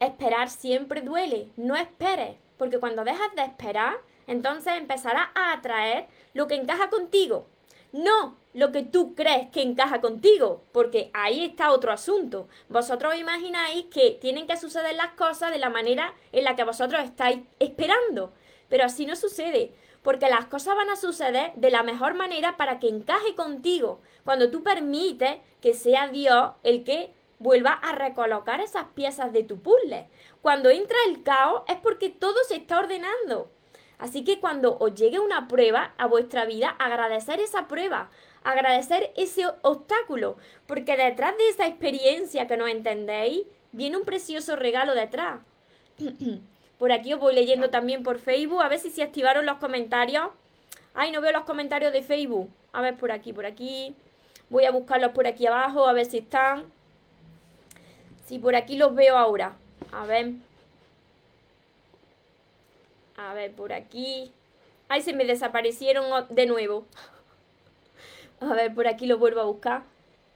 esperar 0.00 0.50
siempre 0.50 1.00
duele. 1.00 1.48
No 1.56 1.76
esperes, 1.76 2.36
porque 2.56 2.78
cuando 2.78 3.04
dejas 3.04 3.34
de 3.34 3.42
esperar, 3.42 3.96
entonces 4.26 4.74
empezarás 4.76 5.28
a 5.34 5.52
atraer 5.52 6.06
lo 6.34 6.46
que 6.46 6.54
encaja 6.54 6.90
contigo. 6.90 7.46
No 7.92 8.36
lo 8.52 8.72
que 8.72 8.82
tú 8.82 9.14
crees 9.14 9.48
que 9.50 9.62
encaja 9.62 10.00
contigo, 10.00 10.62
porque 10.72 11.10
ahí 11.14 11.44
está 11.44 11.70
otro 11.70 11.92
asunto. 11.92 12.48
Vosotros 12.68 13.16
imagináis 13.16 13.86
que 13.86 14.18
tienen 14.20 14.46
que 14.46 14.56
suceder 14.56 14.94
las 14.94 15.12
cosas 15.12 15.52
de 15.52 15.58
la 15.58 15.70
manera 15.70 16.12
en 16.32 16.44
la 16.44 16.56
que 16.56 16.64
vosotros 16.64 17.02
estáis 17.02 17.40
esperando, 17.58 18.32
pero 18.68 18.84
así 18.84 19.06
no 19.06 19.16
sucede, 19.16 19.72
porque 20.02 20.28
las 20.28 20.46
cosas 20.46 20.76
van 20.76 20.90
a 20.90 20.96
suceder 20.96 21.52
de 21.54 21.70
la 21.70 21.82
mejor 21.82 22.14
manera 22.14 22.56
para 22.56 22.78
que 22.78 22.88
encaje 22.88 23.34
contigo, 23.34 24.00
cuando 24.24 24.50
tú 24.50 24.62
permites 24.62 25.38
que 25.60 25.72
sea 25.72 26.08
Dios 26.08 26.52
el 26.62 26.84
que 26.84 27.14
vuelva 27.38 27.72
a 27.72 27.92
recolocar 27.92 28.60
esas 28.60 28.84
piezas 28.94 29.32
de 29.32 29.44
tu 29.44 29.60
puzzle. 29.60 30.08
Cuando 30.42 30.70
entra 30.70 30.96
el 31.06 31.22
caos 31.22 31.62
es 31.68 31.76
porque 31.76 32.10
todo 32.10 32.36
se 32.44 32.56
está 32.56 32.78
ordenando. 32.78 33.50
Así 33.98 34.24
que 34.24 34.38
cuando 34.38 34.78
os 34.78 34.94
llegue 34.94 35.18
una 35.18 35.48
prueba 35.48 35.92
a 35.98 36.06
vuestra 36.06 36.44
vida, 36.44 36.68
agradecer 36.78 37.40
esa 37.40 37.66
prueba, 37.66 38.10
agradecer 38.44 39.12
ese 39.16 39.44
obstáculo, 39.62 40.36
porque 40.66 40.96
detrás 40.96 41.36
de 41.36 41.48
esa 41.48 41.66
experiencia 41.66 42.46
que 42.46 42.56
no 42.56 42.68
entendéis, 42.68 43.42
viene 43.72 43.96
un 43.96 44.04
precioso 44.04 44.54
regalo 44.54 44.94
detrás. 44.94 45.40
por 46.78 46.92
aquí 46.92 47.12
os 47.12 47.18
voy 47.18 47.34
leyendo 47.34 47.70
también 47.70 48.04
por 48.04 48.18
Facebook, 48.18 48.62
a 48.62 48.68
ver 48.68 48.78
si 48.78 48.90
se 48.90 49.02
activaron 49.02 49.46
los 49.46 49.58
comentarios. 49.58 50.28
Ay, 50.94 51.10
no 51.10 51.20
veo 51.20 51.32
los 51.32 51.44
comentarios 51.44 51.92
de 51.92 52.02
Facebook. 52.02 52.48
A 52.72 52.80
ver, 52.80 52.96
por 52.96 53.10
aquí, 53.10 53.32
por 53.32 53.46
aquí. 53.46 53.94
Voy 54.48 54.64
a 54.64 54.70
buscarlos 54.70 55.12
por 55.12 55.26
aquí 55.26 55.46
abajo, 55.46 55.86
a 55.86 55.92
ver 55.92 56.06
si 56.06 56.18
están. 56.18 56.72
Sí, 58.28 58.38
por 58.38 58.54
aquí 58.54 58.76
los 58.76 58.94
veo 58.94 59.16
ahora. 59.16 59.56
A 59.90 60.04
ver. 60.04 60.32
A 63.16 63.32
ver, 63.32 63.52
por 63.52 63.72
aquí. 63.72 64.30
Ay, 64.86 65.00
se 65.00 65.14
me 65.14 65.24
desaparecieron 65.24 66.04
de 66.28 66.44
nuevo. 66.44 66.84
A 68.40 68.52
ver, 68.52 68.74
por 68.74 68.86
aquí 68.86 69.06
lo 69.06 69.16
vuelvo 69.16 69.40
a 69.40 69.44
buscar. 69.44 69.82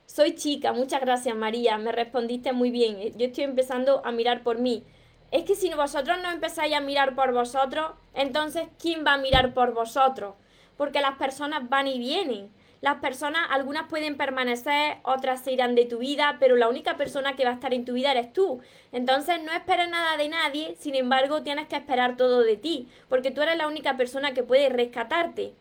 Soy 0.06 0.34
chica, 0.34 0.72
muchas 0.72 1.00
gracias 1.02 1.36
María, 1.36 1.78
me 1.78 1.92
respondiste 1.92 2.52
muy 2.52 2.70
bien. 2.70 2.98
Eh, 2.98 3.12
yo 3.16 3.26
estoy 3.26 3.44
empezando 3.44 4.02
a 4.04 4.10
mirar 4.10 4.42
por 4.42 4.58
mí. 4.58 4.82
Es 5.30 5.44
que 5.44 5.54
si 5.54 5.72
vosotros 5.72 6.16
no 6.22 6.30
empezáis 6.30 6.74
a 6.74 6.80
mirar 6.80 7.14
por 7.14 7.32
vosotros, 7.32 7.92
entonces 8.14 8.68
¿quién 8.80 9.04
va 9.06 9.14
a 9.14 9.18
mirar 9.18 9.54
por 9.54 9.72
vosotros? 9.72 10.34
Porque 10.76 11.00
las 11.00 11.16
personas 11.18 11.68
van 11.68 11.86
y 11.86 11.98
vienen. 11.98 12.50
Las 12.82 12.96
personas, 12.96 13.42
algunas 13.50 13.88
pueden 13.88 14.16
permanecer, 14.16 14.96
otras 15.04 15.44
se 15.44 15.52
irán 15.52 15.76
de 15.76 15.84
tu 15.84 15.98
vida, 15.98 16.36
pero 16.40 16.56
la 16.56 16.68
única 16.68 16.96
persona 16.96 17.36
que 17.36 17.44
va 17.44 17.50
a 17.50 17.54
estar 17.54 17.72
en 17.72 17.84
tu 17.84 17.92
vida 17.92 18.10
eres 18.10 18.32
tú. 18.32 18.60
Entonces 18.90 19.40
no 19.44 19.52
esperes 19.52 19.88
nada 19.88 20.16
de 20.16 20.28
nadie, 20.28 20.74
sin 20.80 20.96
embargo 20.96 21.44
tienes 21.44 21.68
que 21.68 21.76
esperar 21.76 22.16
todo 22.16 22.40
de 22.40 22.56
ti, 22.56 22.88
porque 23.08 23.30
tú 23.30 23.40
eres 23.40 23.56
la 23.56 23.68
única 23.68 23.96
persona 23.96 24.34
que 24.34 24.42
puede 24.42 24.68
rescatarte. 24.68 25.52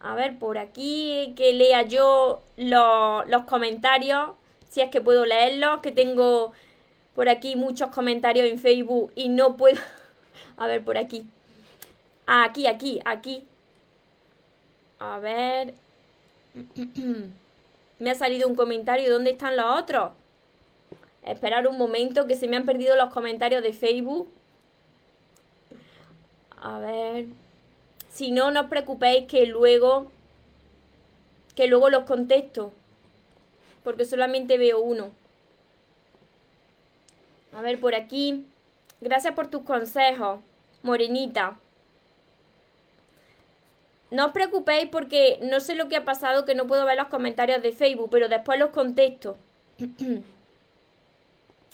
A 0.00 0.14
ver, 0.14 0.38
por 0.38 0.56
aquí 0.56 1.34
que 1.36 1.52
lea 1.52 1.82
yo 1.82 2.42
los 2.56 3.42
comentarios, 3.44 4.30
si 4.70 4.80
es 4.80 4.88
que 4.88 5.02
puedo 5.02 5.26
leerlos, 5.26 5.80
que 5.80 5.92
tengo 5.92 6.54
por 7.14 7.28
aquí 7.28 7.54
muchos 7.54 7.90
comentarios 7.90 8.50
en 8.50 8.58
Facebook 8.58 9.12
y 9.14 9.28
no 9.28 9.58
puedo... 9.58 9.78
A 10.56 10.66
ver, 10.66 10.82
por 10.82 10.96
aquí. 10.96 11.26
Ah, 12.26 12.44
aquí, 12.44 12.66
aquí, 12.66 12.98
aquí. 13.04 13.46
A 14.98 15.18
ver. 15.18 15.74
me 17.98 18.10
ha 18.10 18.14
salido 18.14 18.48
un 18.48 18.54
comentario. 18.54 19.12
¿Dónde 19.12 19.30
están 19.30 19.56
los 19.56 19.80
otros? 19.80 20.12
Esperar 21.24 21.66
un 21.68 21.78
momento 21.78 22.26
que 22.26 22.36
se 22.36 22.48
me 22.48 22.56
han 22.56 22.66
perdido 22.66 22.96
los 22.96 23.12
comentarios 23.12 23.62
de 23.62 23.72
Facebook. 23.72 24.28
A 26.60 26.78
ver. 26.78 27.26
Si 28.10 28.30
no, 28.30 28.50
no 28.50 28.62
os 28.62 28.66
preocupéis 28.66 29.26
que 29.26 29.46
luego. 29.46 30.10
Que 31.54 31.66
luego 31.66 31.90
los 31.90 32.04
contesto. 32.04 32.72
Porque 33.84 34.04
solamente 34.04 34.58
veo 34.58 34.80
uno. 34.80 35.10
A 37.52 37.62
ver, 37.62 37.78
por 37.80 37.94
aquí. 37.94 38.46
Gracias 39.00 39.34
por 39.34 39.48
tus 39.48 39.62
consejos, 39.62 40.40
Morenita. 40.82 41.58
No 44.12 44.26
os 44.26 44.32
preocupéis 44.32 44.90
porque 44.90 45.38
no 45.40 45.58
sé 45.58 45.74
lo 45.74 45.88
que 45.88 45.96
ha 45.96 46.04
pasado, 46.04 46.44
que 46.44 46.54
no 46.54 46.66
puedo 46.66 46.84
ver 46.84 46.98
los 46.98 47.08
comentarios 47.08 47.62
de 47.62 47.72
Facebook, 47.72 48.10
pero 48.10 48.28
después 48.28 48.58
los 48.58 48.68
contesto. 48.68 49.38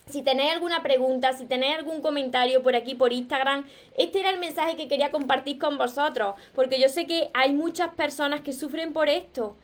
si 0.07 0.22
tenéis 0.22 0.53
alguna 0.53 0.81
pregunta, 0.81 1.33
si 1.33 1.46
tenéis 1.46 1.79
algún 1.79 2.01
comentario 2.01 2.62
por 2.62 2.77
aquí, 2.77 2.94
por 2.94 3.12
Instagram, 3.12 3.66
este 3.96 4.20
era 4.20 4.31
el 4.31 4.38
mensaje 4.38 4.77
que 4.77 4.87
quería 4.87 5.11
compartir 5.11 5.59
con 5.59 5.79
vosotros, 5.79 6.37
porque 6.55 6.81
yo 6.81 6.88
sé 6.88 7.09
que 7.09 7.29
hay 7.35 7.53
muchas 7.53 7.92
personas 7.94 8.42
que 8.42 8.53
sufren 8.53 8.92
por 8.92 9.09
esto. 9.09 9.57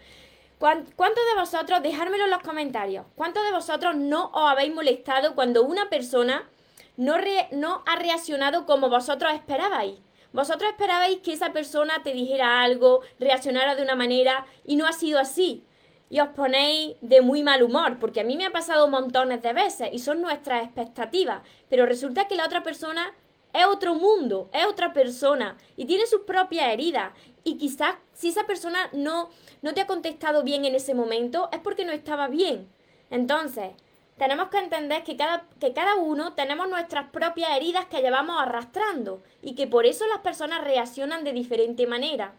¿Cuántos 0.58 0.90
de 0.96 1.38
vosotros, 1.38 1.80
dejármelo 1.80 2.24
en 2.24 2.30
los 2.30 2.42
comentarios, 2.42 3.06
cuántos 3.14 3.44
de 3.44 3.52
vosotros 3.52 3.94
no 3.94 4.30
os 4.32 4.50
habéis 4.50 4.74
molestado 4.74 5.36
cuando 5.36 5.62
una 5.62 5.88
persona 5.90 6.48
no, 6.96 7.14
no 7.52 7.84
ha 7.86 7.96
reaccionado 7.96 8.66
como 8.66 8.88
vosotros 8.88 9.32
esperabais? 9.32 9.94
Vosotros 10.34 10.68
esperabais 10.68 11.20
que 11.20 11.32
esa 11.32 11.52
persona 11.52 12.02
te 12.02 12.12
dijera 12.12 12.60
algo, 12.60 13.02
reaccionara 13.20 13.76
de 13.76 13.84
una 13.84 13.94
manera 13.94 14.46
y 14.66 14.74
no 14.74 14.84
ha 14.84 14.92
sido 14.92 15.20
así. 15.20 15.62
Y 16.10 16.18
os 16.18 16.30
ponéis 16.30 16.96
de 17.02 17.20
muy 17.20 17.44
mal 17.44 17.62
humor, 17.62 18.00
porque 18.00 18.18
a 18.18 18.24
mí 18.24 18.36
me 18.36 18.44
ha 18.44 18.50
pasado 18.50 18.88
montones 18.88 19.42
de 19.42 19.52
veces 19.52 19.90
y 19.92 20.00
son 20.00 20.20
nuestras 20.20 20.64
expectativas. 20.64 21.42
Pero 21.70 21.86
resulta 21.86 22.26
que 22.26 22.34
la 22.34 22.46
otra 22.46 22.64
persona 22.64 23.14
es 23.52 23.64
otro 23.64 23.94
mundo, 23.94 24.50
es 24.52 24.66
otra 24.66 24.92
persona 24.92 25.56
y 25.76 25.84
tiene 25.84 26.04
sus 26.04 26.22
propias 26.22 26.68
heridas. 26.68 27.12
Y 27.44 27.56
quizás 27.56 27.94
si 28.12 28.30
esa 28.30 28.44
persona 28.44 28.90
no, 28.92 29.30
no 29.62 29.72
te 29.72 29.82
ha 29.82 29.86
contestado 29.86 30.42
bien 30.42 30.64
en 30.64 30.74
ese 30.74 30.94
momento 30.94 31.48
es 31.52 31.60
porque 31.60 31.84
no 31.84 31.92
estaba 31.92 32.26
bien. 32.26 32.68
Entonces, 33.08 33.70
tenemos 34.18 34.48
que 34.48 34.58
entender 34.58 35.02
que 35.02 35.16
cada, 35.16 35.44
que 35.60 35.72
cada 35.72 35.96
uno 35.96 36.34
tenemos 36.34 36.68
nuestras 36.68 37.10
propias 37.10 37.56
heridas 37.56 37.86
que 37.86 38.00
llevamos 38.00 38.40
arrastrando 38.40 39.22
y 39.42 39.54
que 39.54 39.66
por 39.66 39.86
eso 39.86 40.06
las 40.06 40.18
personas 40.18 40.62
reaccionan 40.62 41.24
de 41.24 41.32
diferente 41.32 41.86
manera. 41.86 42.32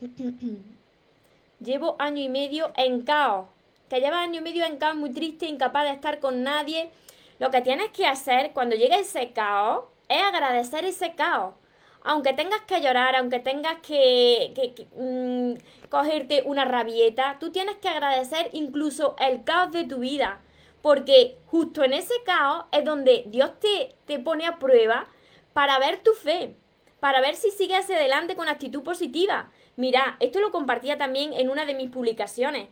Llevo 1.60 1.96
año 1.98 2.22
y 2.22 2.28
medio 2.28 2.72
en 2.76 3.02
caos. 3.02 3.46
Que 3.88 4.00
lleva 4.00 4.22
año 4.22 4.40
y 4.40 4.42
medio 4.42 4.64
en 4.64 4.76
caos 4.76 4.96
muy 4.96 5.10
triste, 5.10 5.46
incapaz 5.46 5.84
de 5.84 5.90
estar 5.90 6.20
con 6.20 6.42
nadie. 6.42 6.90
Lo 7.38 7.50
que 7.50 7.60
tienes 7.60 7.90
que 7.90 8.06
hacer 8.06 8.52
cuando 8.52 8.76
llegue 8.76 9.00
ese 9.00 9.32
caos 9.32 9.84
es 10.08 10.22
agradecer 10.22 10.84
ese 10.84 11.14
caos. 11.14 11.54
Aunque 12.02 12.32
tengas 12.32 12.60
que 12.62 12.80
llorar, 12.80 13.16
aunque 13.16 13.40
tengas 13.40 13.80
que, 13.80 14.52
que, 14.54 14.86
mm, 14.94 15.88
cogerte 15.88 16.42
una 16.46 16.64
rabieta, 16.64 17.36
tú 17.40 17.50
tienes 17.50 17.76
que 17.76 17.88
agradecer 17.88 18.48
incluso 18.52 19.16
el 19.18 19.42
caos 19.42 19.72
de 19.72 19.84
tu 19.84 19.98
vida 19.98 20.40
porque 20.82 21.38
justo 21.46 21.84
en 21.84 21.92
ese 21.92 22.14
caos 22.24 22.64
es 22.72 22.84
donde 22.84 23.24
Dios 23.26 23.58
te, 23.60 23.94
te 24.06 24.18
pone 24.18 24.46
a 24.46 24.58
prueba 24.58 25.08
para 25.52 25.78
ver 25.78 26.02
tu 26.02 26.12
fe, 26.12 26.56
para 27.00 27.20
ver 27.20 27.36
si 27.36 27.50
sigues 27.50 27.80
hacia 27.80 27.96
adelante 27.96 28.36
con 28.36 28.48
actitud 28.48 28.82
positiva. 28.82 29.50
Mira, 29.76 30.16
esto 30.20 30.40
lo 30.40 30.50
compartía 30.50 30.98
también 30.98 31.32
en 31.32 31.50
una 31.50 31.64
de 31.64 31.74
mis 31.74 31.90
publicaciones. 31.90 32.68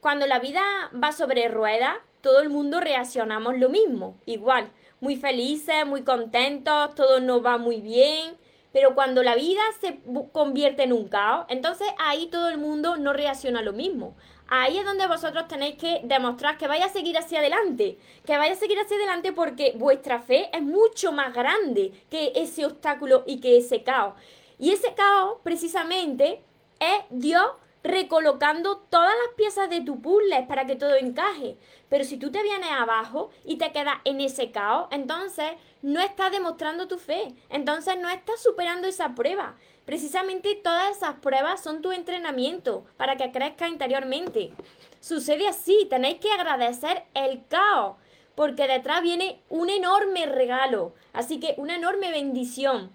Cuando 0.00 0.26
la 0.26 0.38
vida 0.38 0.62
va 0.92 1.12
sobre 1.12 1.48
ruedas, 1.48 1.96
todo 2.20 2.40
el 2.40 2.50
mundo 2.50 2.80
reaccionamos 2.80 3.58
lo 3.58 3.68
mismo, 3.68 4.18
igual, 4.26 4.70
muy 5.00 5.16
felices, 5.16 5.86
muy 5.86 6.02
contentos, 6.02 6.94
todo 6.94 7.20
nos 7.20 7.44
va 7.44 7.58
muy 7.58 7.80
bien, 7.80 8.36
Pero 8.72 8.94
cuando 8.94 9.22
la 9.24 9.34
vida 9.34 9.60
se 9.80 9.98
convierte 10.32 10.84
en 10.84 10.92
un 10.92 11.08
caos, 11.08 11.44
entonces 11.48 11.88
ahí 11.98 12.28
todo 12.28 12.48
el 12.48 12.58
mundo 12.58 12.96
no 12.96 13.12
reacciona 13.12 13.62
lo 13.62 13.72
mismo. 13.72 14.14
Ahí 14.52 14.78
es 14.78 14.84
donde 14.84 15.06
vosotros 15.06 15.46
tenéis 15.46 15.76
que 15.76 16.00
demostrar 16.02 16.58
que 16.58 16.66
vais 16.66 16.84
a 16.84 16.88
seguir 16.88 17.16
hacia 17.16 17.38
adelante, 17.38 17.98
que 18.26 18.36
vais 18.36 18.50
a 18.50 18.56
seguir 18.56 18.80
hacia 18.80 18.96
adelante 18.96 19.32
porque 19.32 19.74
vuestra 19.76 20.20
fe 20.20 20.50
es 20.52 20.60
mucho 20.60 21.12
más 21.12 21.32
grande 21.32 21.92
que 22.10 22.32
ese 22.34 22.66
obstáculo 22.66 23.22
y 23.28 23.40
que 23.40 23.56
ese 23.56 23.84
caos. 23.84 24.14
Y 24.58 24.72
ese 24.72 24.92
caos 24.94 25.38
precisamente 25.44 26.42
es 26.80 27.04
Dios 27.10 27.46
recolocando 27.84 28.78
todas 28.90 29.14
las 29.24 29.34
piezas 29.36 29.70
de 29.70 29.82
tu 29.82 30.02
puzzle 30.02 30.44
para 30.48 30.66
que 30.66 30.74
todo 30.74 30.96
encaje. 30.96 31.56
Pero 31.88 32.02
si 32.02 32.16
tú 32.16 32.32
te 32.32 32.42
vienes 32.42 32.70
abajo 32.72 33.30
y 33.44 33.56
te 33.56 33.70
quedas 33.70 33.98
en 34.04 34.20
ese 34.20 34.50
caos, 34.50 34.88
entonces 34.90 35.52
no 35.82 36.00
estás 36.00 36.32
demostrando 36.32 36.88
tu 36.88 36.98
fe, 36.98 37.34
entonces 37.48 37.96
no 38.00 38.10
estás 38.10 38.42
superando 38.42 38.88
esa 38.88 39.14
prueba. 39.14 39.54
Precisamente 39.90 40.54
todas 40.54 40.96
esas 40.96 41.16
pruebas 41.16 41.64
son 41.64 41.82
tu 41.82 41.90
entrenamiento 41.90 42.84
para 42.96 43.16
que 43.16 43.32
crezcas 43.32 43.70
interiormente. 43.70 44.52
Sucede 45.00 45.48
así, 45.48 45.88
tenéis 45.90 46.20
que 46.20 46.30
agradecer 46.30 47.02
el 47.12 47.44
caos, 47.48 47.96
porque 48.36 48.68
detrás 48.68 49.02
viene 49.02 49.40
un 49.48 49.68
enorme 49.68 50.26
regalo, 50.26 50.92
así 51.12 51.40
que 51.40 51.54
una 51.56 51.74
enorme 51.74 52.12
bendición. 52.12 52.92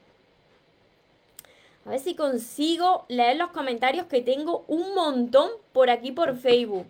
A 1.86 1.90
ver 1.90 2.00
si 2.00 2.16
consigo 2.16 3.04
leer 3.10 3.36
los 3.36 3.50
comentarios 3.50 4.06
que 4.06 4.22
tengo 4.22 4.64
un 4.70 4.96
montón 4.96 5.52
por 5.74 5.90
aquí 5.90 6.14
por 6.14 6.38
Facebook. 6.38 6.88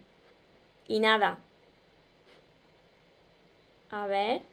Y 0.88 1.00
nada. 1.00 1.39
A 3.89 4.06
ver. 4.06 4.44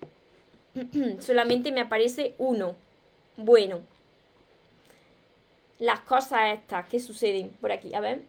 Solamente 1.21 1.73
me 1.73 1.83
aparece 1.83 2.35
uno. 2.39 2.75
Bueno 3.37 3.92
las 5.83 6.01
cosas 6.01 6.55
estas 6.55 6.87
que 6.87 7.01
suceden 7.01 7.51
por 7.61 7.73
aquí. 7.73 7.93
A 7.95 8.01
ver. 8.01 8.23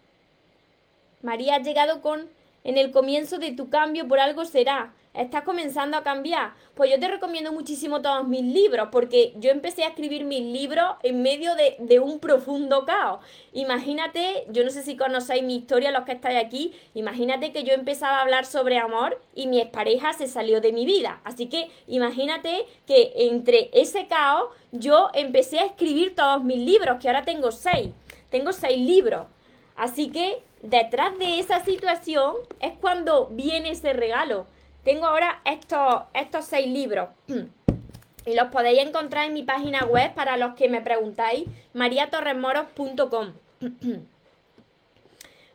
María 1.22 1.56
ha 1.56 1.60
llegado 1.60 2.02
con 2.02 2.28
en 2.64 2.78
el 2.78 2.92
comienzo 2.92 3.38
de 3.38 3.52
tu 3.52 3.70
cambio 3.70 4.08
por 4.08 4.20
algo 4.20 4.44
será 4.46 4.92
estás 5.14 5.44
comenzando 5.44 5.96
a 5.98 6.04
cambiar, 6.04 6.54
pues 6.74 6.90
yo 6.90 7.00
te 7.00 7.08
recomiendo 7.08 7.52
muchísimo 7.52 8.02
todos 8.02 8.28
mis 8.28 8.44
libros, 8.44 8.90
porque 8.92 9.34
yo 9.38 9.52
empecé 9.52 9.84
a 9.84 9.90
escribir 9.90 10.26
mis 10.26 10.42
libros 10.42 10.96
en 11.04 11.22
medio 11.22 11.52
de, 11.56 12.00
un 12.00 12.20
profundo 12.20 12.86
caos. 12.86 13.20
Imagínate, 13.54 14.46
yo 14.50 14.64
no 14.64 14.72
sé 14.72 14.82
si 14.82 14.98
conocéis 14.98 15.44
mi 15.44 15.56
historia, 15.56 15.92
los 15.92 16.04
que 16.04 16.14
estáis 16.14 16.44
aquí, 16.44 16.74
imagínate 16.96 17.52
que 17.52 17.64
yo 17.64 17.74
empezaba 17.74 18.18
a 18.18 18.22
hablar 18.22 18.46
sobre 18.46 18.80
amor 18.80 19.22
y 19.36 19.48
mi 19.48 19.62
expareja 19.62 20.14
se 20.14 20.28
salió 20.28 20.60
de 20.60 20.74
mi 20.74 20.86
vida. 20.86 21.22
Así 21.24 21.48
que 21.48 21.70
imagínate 21.88 22.66
que 22.88 23.14
entre 23.16 23.70
ese 23.74 24.08
caos 24.08 24.50
yo 24.72 25.10
empecé 25.14 25.60
a 25.60 25.66
escribir 25.66 26.16
todos 26.16 26.44
mis 26.44 26.58
libros, 26.58 27.00
que 27.00 27.08
ahora 27.08 27.24
tengo 27.24 27.52
seis. 27.52 27.92
Tengo 28.30 28.52
seis 28.52 28.80
libros. 28.80 29.28
Así 29.76 30.10
que 30.10 30.42
detrás 30.64 31.18
de 31.20 31.40
esa 31.40 31.64
situación 31.64 32.36
es 32.60 32.74
cuando 32.82 33.28
viene 33.28 33.70
ese 33.70 33.94
regalo. 33.94 34.48
Tengo 34.84 35.06
ahora 35.06 35.42
estos, 35.46 36.04
estos 36.14 36.46
seis 36.46 36.68
libros. 36.68 37.10
y 38.26 38.36
los 38.36 38.48
podéis 38.50 38.80
encontrar 38.80 39.28
en 39.28 39.34
mi 39.34 39.44
página 39.44 39.86
web 39.86 40.14
para 40.14 40.38
los 40.38 40.56
que 40.56 40.70
me 40.70 40.82
preguntáis, 40.82 41.46
mariatorremoros.com. 41.74 43.34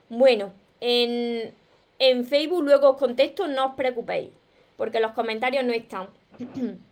bueno, 0.09 0.53
en, 0.81 1.55
en 1.99 2.25
Facebook 2.25 2.63
luego 2.63 2.91
os 2.91 2.97
contesto, 2.97 3.49
no 3.49 3.67
os 3.67 3.75
preocupéis, 3.75 4.31
porque 4.77 5.01
los 5.01 5.13
comentarios 5.13 5.65
no 5.65 5.73
están. 5.73 6.09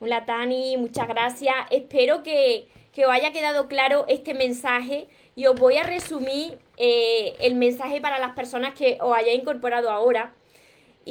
Hola 0.00 0.24
Tani, 0.24 0.78
muchas 0.78 1.06
gracias. 1.08 1.54
Espero 1.70 2.22
que, 2.22 2.68
os 2.96 3.10
haya 3.10 3.32
quedado 3.32 3.68
claro 3.68 4.04
este 4.08 4.34
mensaje 4.34 5.08
y 5.36 5.46
os 5.46 5.58
voy 5.58 5.76
a 5.76 5.82
resumir 5.82 6.58
eh, 6.76 7.34
el 7.40 7.54
mensaje 7.54 8.00
para 8.00 8.18
las 8.18 8.34
personas 8.34 8.74
que 8.74 8.98
os 9.00 9.14
hayáis 9.14 9.40
incorporado 9.40 9.90
ahora. 9.90 10.34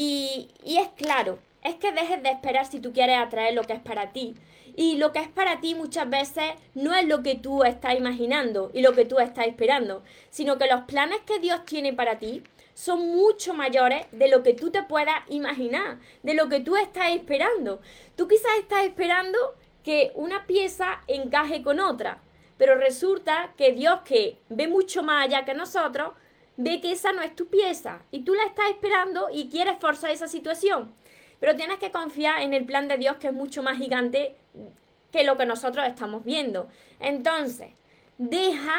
Y, 0.01 0.47
es 0.63 0.87
claro, 0.95 1.39
es 1.61 1.75
que 1.75 1.91
dejes 1.91 2.23
de 2.23 2.29
esperar 2.29 2.65
si 2.65 2.79
tú 2.79 2.93
quieres 2.93 3.17
atraer 3.17 3.53
lo 3.53 3.63
que 3.63 3.73
es 3.73 3.81
para 3.81 4.13
ti. 4.13 4.33
Y 4.77 4.95
lo 4.95 5.11
que 5.11 5.19
es 5.19 5.27
para 5.27 5.59
ti 5.59 5.75
muchas 5.75 6.09
veces 6.09 6.53
no 6.73 6.93
es 6.93 7.05
lo 7.05 7.21
que 7.21 7.35
tú 7.35 7.65
estás 7.65 7.97
imaginando 7.97 8.71
y 8.73 8.81
lo 8.81 8.93
que 8.93 9.03
tú 9.03 9.19
estás 9.19 9.47
esperando, 9.47 10.01
sino 10.29 10.57
que 10.57 10.67
los 10.67 10.85
planes 10.85 11.19
que 11.25 11.39
Dios 11.39 11.65
tiene 11.65 11.91
para 11.91 12.17
ti 12.17 12.43
son 12.73 13.09
mucho 13.09 13.53
mayores 13.53 14.05
de 14.13 14.29
lo 14.29 14.41
que 14.41 14.53
tú 14.53 14.71
te 14.71 14.83
puedas 14.83 15.19
imaginar, 15.27 15.99
de 16.23 16.33
lo 16.33 16.47
que 16.47 16.61
tú 16.61 16.77
estás 16.77 17.09
esperando. 17.11 17.81
Tú 18.15 18.29
quizás 18.29 18.51
estás 18.57 18.85
esperando 18.85 19.37
que 19.83 20.13
una 20.15 20.47
pieza 20.47 21.01
encaje 21.07 21.61
con 21.61 21.81
otra, 21.81 22.21
pero 22.57 22.75
resulta 22.75 23.51
que 23.57 23.73
Dios 23.73 23.99
que 24.05 24.37
ve 24.47 24.69
mucho 24.69 25.03
más 25.03 25.25
allá 25.25 25.43
que 25.43 25.53
nosotros, 25.53 26.13
ve 26.59 26.81
que 26.81 26.91
esa 26.91 27.13
no 27.13 27.21
es 27.21 27.33
tu 27.37 27.47
pieza 27.47 28.01
y 28.11 28.23
tú 28.25 28.33
la 28.35 28.43
estás 28.43 28.69
esperando 28.69 29.29
y 29.31 29.49
quieres 29.49 29.79
forzar 29.79 30.11
esa 30.11 30.27
situación. 30.27 30.93
Pero 31.39 31.55
tienes 31.55 31.79
que 31.79 31.89
confiar 31.89 32.41
en 32.41 32.53
el 32.53 32.65
plan 32.65 32.89
de 32.89 32.97
Dios 32.97 33.15
que 33.15 33.27
es 33.27 33.33
mucho 33.33 33.63
más 33.63 33.77
gigante 33.77 34.35
que 35.09 35.23
lo 35.23 35.37
que 35.37 35.45
nosotros 35.45 35.87
estamos 35.87 36.25
viendo. 36.25 36.67
Entonces, 36.99 37.69
deja, 38.17 38.75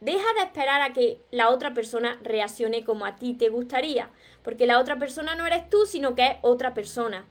deja 0.00 0.32
de 0.38 0.44
esperar 0.44 0.80
a 0.80 0.94
que 0.94 1.20
la 1.30 1.50
otra 1.50 1.74
persona 1.74 2.18
reaccione 2.22 2.82
como 2.82 3.04
a 3.04 3.16
ti 3.16 3.34
te 3.34 3.50
gustaría, 3.50 4.08
porque 4.42 4.66
la 4.66 4.78
otra 4.78 4.98
persona 4.98 5.34
no 5.34 5.46
eres 5.46 5.68
tú, 5.68 5.84
sino 5.84 6.14
que 6.14 6.26
es 6.26 6.36
otra 6.40 6.72
persona. 6.72 7.26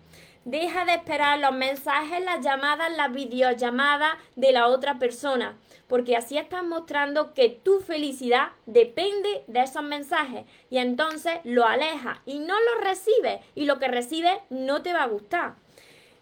Deja 0.47 0.85
de 0.85 0.93
esperar 0.93 1.39
los 1.39 1.51
mensajes, 1.51 2.23
las 2.23 2.43
llamadas, 2.43 2.89
las 2.95 3.11
videollamadas 3.11 4.17
de 4.35 4.53
la 4.53 4.67
otra 4.67 4.97
persona 4.97 5.57
porque 5.87 6.17
así 6.17 6.37
estás 6.37 6.63
mostrando 6.63 7.33
que 7.33 7.49
tu 7.49 7.79
felicidad 7.79 8.49
depende 8.65 9.43
de 9.47 9.61
esos 9.61 9.83
mensajes 9.83 10.45
y 10.69 10.77
entonces 10.77 11.39
lo 11.43 11.65
alejas 11.65 12.19
y 12.25 12.39
no 12.39 12.55
lo 12.59 12.81
recibes 12.81 13.39
y 13.55 13.65
lo 13.65 13.79
que 13.79 13.87
recibes 13.87 14.37
no 14.49 14.81
te 14.81 14.93
va 14.93 15.03
a 15.03 15.07
gustar. 15.07 15.55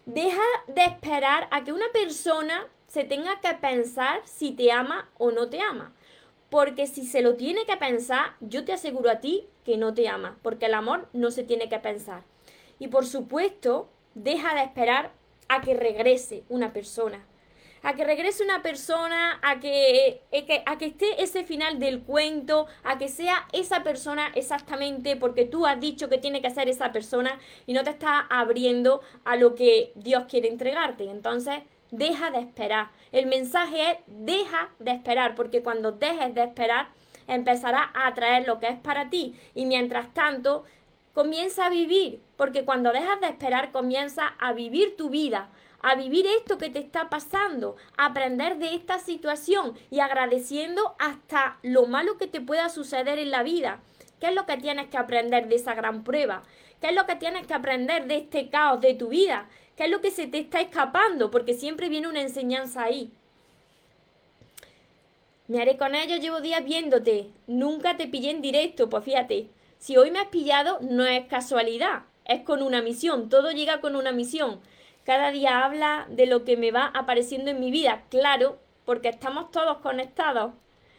Deja 0.06 0.42
de 0.68 0.84
esperar 0.84 1.48
a 1.50 1.64
que 1.64 1.72
una 1.72 1.86
persona 1.92 2.66
se 2.86 3.02
tenga 3.02 3.40
que 3.40 3.54
pensar 3.54 4.20
si 4.24 4.52
te 4.52 4.70
ama 4.70 5.10
o 5.18 5.32
no 5.32 5.48
te 5.48 5.60
ama. 5.60 5.92
Porque 6.48 6.86
si 6.86 7.04
se 7.04 7.22
lo 7.22 7.34
tiene 7.34 7.66
que 7.66 7.76
pensar, 7.76 8.36
yo 8.40 8.64
te 8.64 8.72
aseguro 8.72 9.10
a 9.10 9.18
ti 9.18 9.48
que 9.64 9.76
no 9.76 9.94
te 9.94 10.08
ama, 10.08 10.38
porque 10.42 10.66
el 10.66 10.74
amor 10.74 11.08
no 11.12 11.32
se 11.32 11.42
tiene 11.42 11.68
que 11.68 11.80
pensar. 11.80 12.22
Y 12.78 12.86
por 12.86 13.04
supuesto, 13.04 13.88
deja 14.16 14.54
de 14.54 14.62
esperar 14.62 15.12
a 15.48 15.60
que 15.60 15.74
regrese 15.74 16.42
una 16.48 16.72
persona 16.72 17.24
a 17.86 17.94
que 17.94 18.04
regrese 18.04 18.42
una 18.42 18.62
persona, 18.62 19.38
a 19.42 19.60
que, 19.60 20.20
eh, 20.32 20.62
a 20.66 20.76
que 20.76 20.86
esté 20.86 21.22
ese 21.22 21.44
final 21.44 21.78
del 21.78 22.02
cuento, 22.02 22.66
a 22.82 22.98
que 22.98 23.06
sea 23.06 23.46
esa 23.52 23.84
persona 23.84 24.32
exactamente 24.34 25.14
porque 25.14 25.44
tú 25.44 25.66
has 25.66 25.78
dicho 25.78 26.08
que 26.08 26.18
tiene 26.18 26.42
que 26.42 26.50
ser 26.50 26.68
esa 26.68 26.90
persona 26.90 27.38
y 27.64 27.74
no 27.74 27.84
te 27.84 27.90
está 27.90 28.26
abriendo 28.28 29.02
a 29.24 29.36
lo 29.36 29.54
que 29.54 29.92
Dios 29.94 30.24
quiere 30.28 30.48
entregarte. 30.48 31.08
Entonces, 31.08 31.60
deja 31.92 32.32
de 32.32 32.40
esperar. 32.40 32.90
El 33.12 33.26
mensaje 33.26 33.92
es 33.92 33.98
deja 34.08 34.70
de 34.80 34.90
esperar, 34.90 35.36
porque 35.36 35.62
cuando 35.62 35.92
dejes 35.92 36.34
de 36.34 36.42
esperar, 36.42 36.88
empezará 37.28 37.92
a 37.94 38.08
atraer 38.08 38.48
lo 38.48 38.58
que 38.58 38.66
es 38.66 38.80
para 38.80 39.10
ti. 39.10 39.34
Y 39.54 39.64
mientras 39.64 40.12
tanto, 40.12 40.64
comienza 41.16 41.64
a 41.64 41.70
vivir, 41.70 42.20
porque 42.36 42.66
cuando 42.66 42.92
dejas 42.92 43.18
de 43.22 43.28
esperar, 43.28 43.72
comienza 43.72 44.34
a 44.38 44.52
vivir 44.52 44.98
tu 44.98 45.08
vida, 45.08 45.48
a 45.80 45.94
vivir 45.94 46.26
esto 46.26 46.58
que 46.58 46.68
te 46.68 46.78
está 46.78 47.08
pasando, 47.08 47.76
a 47.96 48.04
aprender 48.04 48.58
de 48.58 48.74
esta 48.74 48.98
situación 48.98 49.78
y 49.90 50.00
agradeciendo 50.00 50.94
hasta 50.98 51.56
lo 51.62 51.86
malo 51.86 52.18
que 52.18 52.26
te 52.26 52.42
pueda 52.42 52.68
suceder 52.68 53.18
en 53.18 53.30
la 53.30 53.42
vida. 53.42 53.80
¿Qué 54.20 54.26
es 54.26 54.34
lo 54.34 54.44
que 54.44 54.58
tienes 54.58 54.88
que 54.88 54.98
aprender 54.98 55.48
de 55.48 55.56
esa 55.56 55.72
gran 55.72 56.04
prueba? 56.04 56.42
¿Qué 56.82 56.88
es 56.88 56.94
lo 56.94 57.06
que 57.06 57.16
tienes 57.16 57.46
que 57.46 57.54
aprender 57.54 58.06
de 58.06 58.18
este 58.18 58.50
caos 58.50 58.82
de 58.82 58.92
tu 58.92 59.08
vida? 59.08 59.48
¿Qué 59.74 59.84
es 59.84 59.90
lo 59.90 60.02
que 60.02 60.10
se 60.10 60.26
te 60.26 60.38
está 60.38 60.60
escapando? 60.60 61.30
Porque 61.30 61.54
siempre 61.54 61.88
viene 61.88 62.08
una 62.08 62.20
enseñanza 62.20 62.82
ahí. 62.82 63.10
Me 65.48 65.62
haré 65.62 65.78
con 65.78 65.94
ellos, 65.94 66.20
llevo 66.20 66.42
días 66.42 66.62
viéndote. 66.62 67.30
Nunca 67.46 67.96
te 67.96 68.06
pillé 68.06 68.32
en 68.32 68.42
directo, 68.42 68.90
pues 68.90 69.02
fíjate. 69.02 69.55
Si 69.86 69.96
hoy 69.96 70.10
me 70.10 70.18
has 70.18 70.26
pillado, 70.26 70.80
no 70.80 71.04
es 71.06 71.26
casualidad, 71.26 72.06
es 72.24 72.42
con 72.42 72.60
una 72.60 72.82
misión. 72.82 73.28
Todo 73.28 73.52
llega 73.52 73.80
con 73.80 73.94
una 73.94 74.10
misión. 74.10 74.58
Cada 75.04 75.30
día 75.30 75.64
habla 75.64 76.08
de 76.10 76.26
lo 76.26 76.42
que 76.44 76.56
me 76.56 76.72
va 76.72 76.90
apareciendo 76.92 77.52
en 77.52 77.60
mi 77.60 77.70
vida, 77.70 78.02
claro, 78.10 78.58
porque 78.84 79.08
estamos 79.08 79.52
todos 79.52 79.78
conectados. 79.78 80.54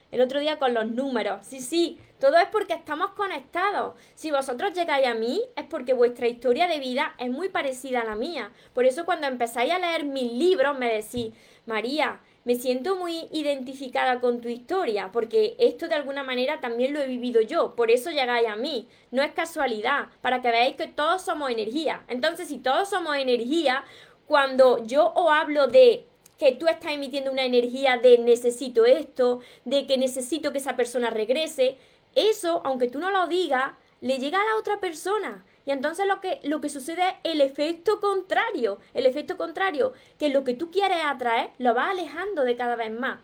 El 0.09 0.21
otro 0.21 0.39
día 0.39 0.57
con 0.57 0.73
los 0.73 0.89
números. 0.89 1.45
Sí, 1.45 1.59
sí, 1.59 1.99
todo 2.17 2.37
es 2.37 2.47
porque 2.47 2.75
estamos 2.75 3.11
conectados. 3.11 3.95
Si 4.15 4.31
vosotros 4.31 4.71
llegáis 4.71 5.07
a 5.07 5.15
mí, 5.15 5.41
es 5.57 5.65
porque 5.65 5.91
vuestra 5.93 6.29
historia 6.29 6.69
de 6.69 6.79
vida 6.79 7.13
es 7.17 7.29
muy 7.29 7.49
parecida 7.49 7.99
a 7.99 8.05
la 8.05 8.15
mía. 8.15 8.53
Por 8.73 8.85
eso 8.85 9.03
cuando 9.03 9.27
empezáis 9.27 9.73
a 9.73 9.79
leer 9.79 10.05
mis 10.05 10.31
libros 10.31 10.79
me 10.79 10.93
decís, 10.93 11.33
María, 11.65 12.21
me 12.47 12.55
siento 12.55 12.95
muy 12.95 13.27
identificada 13.33 14.21
con 14.21 14.39
tu 14.39 14.47
historia, 14.47 15.11
porque 15.11 15.57
esto 15.59 15.89
de 15.89 15.95
alguna 15.95 16.23
manera 16.23 16.61
también 16.61 16.93
lo 16.93 17.01
he 17.01 17.05
vivido 17.05 17.41
yo, 17.41 17.75
por 17.75 17.91
eso 17.91 18.09
llegáis 18.09 18.47
a 18.47 18.55
mí, 18.55 18.87
no 19.11 19.21
es 19.21 19.33
casualidad, 19.33 20.07
para 20.21 20.41
que 20.41 20.49
veáis 20.49 20.77
que 20.77 20.87
todos 20.87 21.23
somos 21.23 21.51
energía. 21.51 22.05
Entonces, 22.07 22.47
si 22.47 22.59
todos 22.59 22.89
somos 22.89 23.17
energía, 23.17 23.83
cuando 24.27 24.81
yo 24.85 25.11
os 25.13 25.29
hablo 25.29 25.67
de 25.67 26.05
que 26.37 26.53
tú 26.53 26.67
estás 26.69 26.93
emitiendo 26.93 27.33
una 27.33 27.43
energía 27.43 27.97
de 27.97 28.17
necesito 28.17 28.85
esto, 28.85 29.41
de 29.65 29.85
que 29.85 29.97
necesito 29.97 30.53
que 30.53 30.59
esa 30.59 30.77
persona 30.77 31.09
regrese, 31.09 31.75
eso, 32.15 32.61
aunque 32.63 32.87
tú 32.87 32.99
no 32.99 33.11
lo 33.11 33.27
digas, 33.27 33.73
le 33.99 34.19
llega 34.19 34.39
a 34.39 34.45
la 34.45 34.55
otra 34.57 34.79
persona. 34.79 35.43
Y 35.67 35.71
entonces 35.71 36.07
lo 36.07 36.21
que, 36.21 36.39
lo 36.43 36.61
que 36.61 36.69
sucede 36.69 37.01
es 37.09 37.33
el 37.33 37.41
efecto 37.41 37.99
contrario. 37.99 38.79
El 38.93 39.05
efecto 39.05 39.35
contrario, 39.35 39.91
que 40.17 40.29
lo 40.29 40.45
que 40.45 40.53
tú 40.53 40.71
quieres 40.71 40.99
atraer 41.03 41.49
lo 41.57 41.73
vas 41.73 41.89
alejando 41.89 42.45
de 42.45 42.55
cada 42.55 42.77
vez 42.77 42.89
más. 42.89 43.19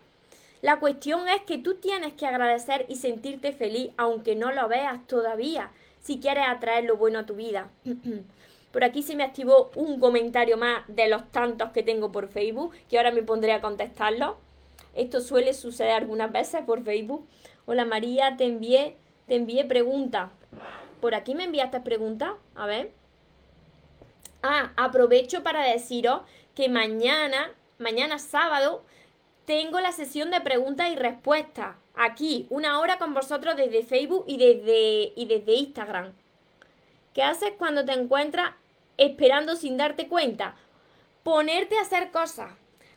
La 0.60 0.78
cuestión 0.78 1.26
es 1.26 1.40
que 1.40 1.56
tú 1.56 1.76
tienes 1.76 2.12
que 2.12 2.26
agradecer 2.26 2.84
y 2.90 2.96
sentirte 2.96 3.52
feliz, 3.52 3.92
aunque 3.96 4.36
no 4.36 4.52
lo 4.52 4.68
veas 4.68 5.06
todavía, 5.06 5.70
si 6.02 6.20
quieres 6.20 6.44
atraer 6.46 6.84
lo 6.84 6.98
bueno 6.98 7.20
a 7.20 7.26
tu 7.26 7.34
vida. 7.34 7.70
Por 8.72 8.84
aquí 8.84 9.02
se 9.02 9.16
me 9.16 9.24
activó 9.24 9.70
un 9.74 9.98
comentario 9.98 10.58
más 10.58 10.84
de 10.86 11.08
los 11.08 11.30
tantos 11.32 11.70
que 11.70 11.82
tengo 11.82 12.12
por 12.12 12.28
Facebook, 12.28 12.74
que 12.90 12.98
ahora 12.98 13.12
me 13.12 13.22
pondré 13.22 13.52
a 13.52 13.62
contestarlo. 13.62 14.36
Esto 14.94 15.20
suele 15.22 15.54
suceder 15.54 15.92
algunas 15.92 16.30
veces 16.30 16.62
por 16.62 16.82
Facebook. 16.82 17.26
Hola 17.66 17.84
María, 17.84 18.36
te 18.36 18.44
envié, 18.44 18.96
te 19.28 19.36
envié 19.36 19.64
preguntas. 19.64 20.30
Por 21.00 21.14
aquí 21.14 21.34
me 21.34 21.44
enviaste 21.44 21.80
preguntas. 21.80 22.32
A 22.54 22.66
ver. 22.66 22.92
Ah, 24.42 24.72
aprovecho 24.76 25.42
para 25.42 25.62
deciros 25.62 26.22
que 26.54 26.68
mañana, 26.68 27.50
mañana 27.78 28.18
sábado, 28.18 28.84
tengo 29.46 29.80
la 29.80 29.92
sesión 29.92 30.30
de 30.30 30.40
preguntas 30.40 30.90
y 30.90 30.96
respuestas. 30.96 31.76
Aquí, 31.94 32.46
una 32.50 32.80
hora 32.80 32.98
con 32.98 33.14
vosotros 33.14 33.56
desde 33.56 33.84
Facebook 33.84 34.24
y 34.26 34.36
desde, 34.36 35.12
y 35.16 35.26
desde 35.26 35.52
Instagram. 35.54 36.12
¿Qué 37.12 37.22
haces 37.22 37.52
cuando 37.56 37.84
te 37.84 37.92
encuentras 37.92 38.54
esperando 38.96 39.56
sin 39.56 39.76
darte 39.76 40.08
cuenta. 40.08 40.54
Ponerte 41.22 41.78
a 41.78 41.82
hacer 41.82 42.10
cosas. 42.10 42.52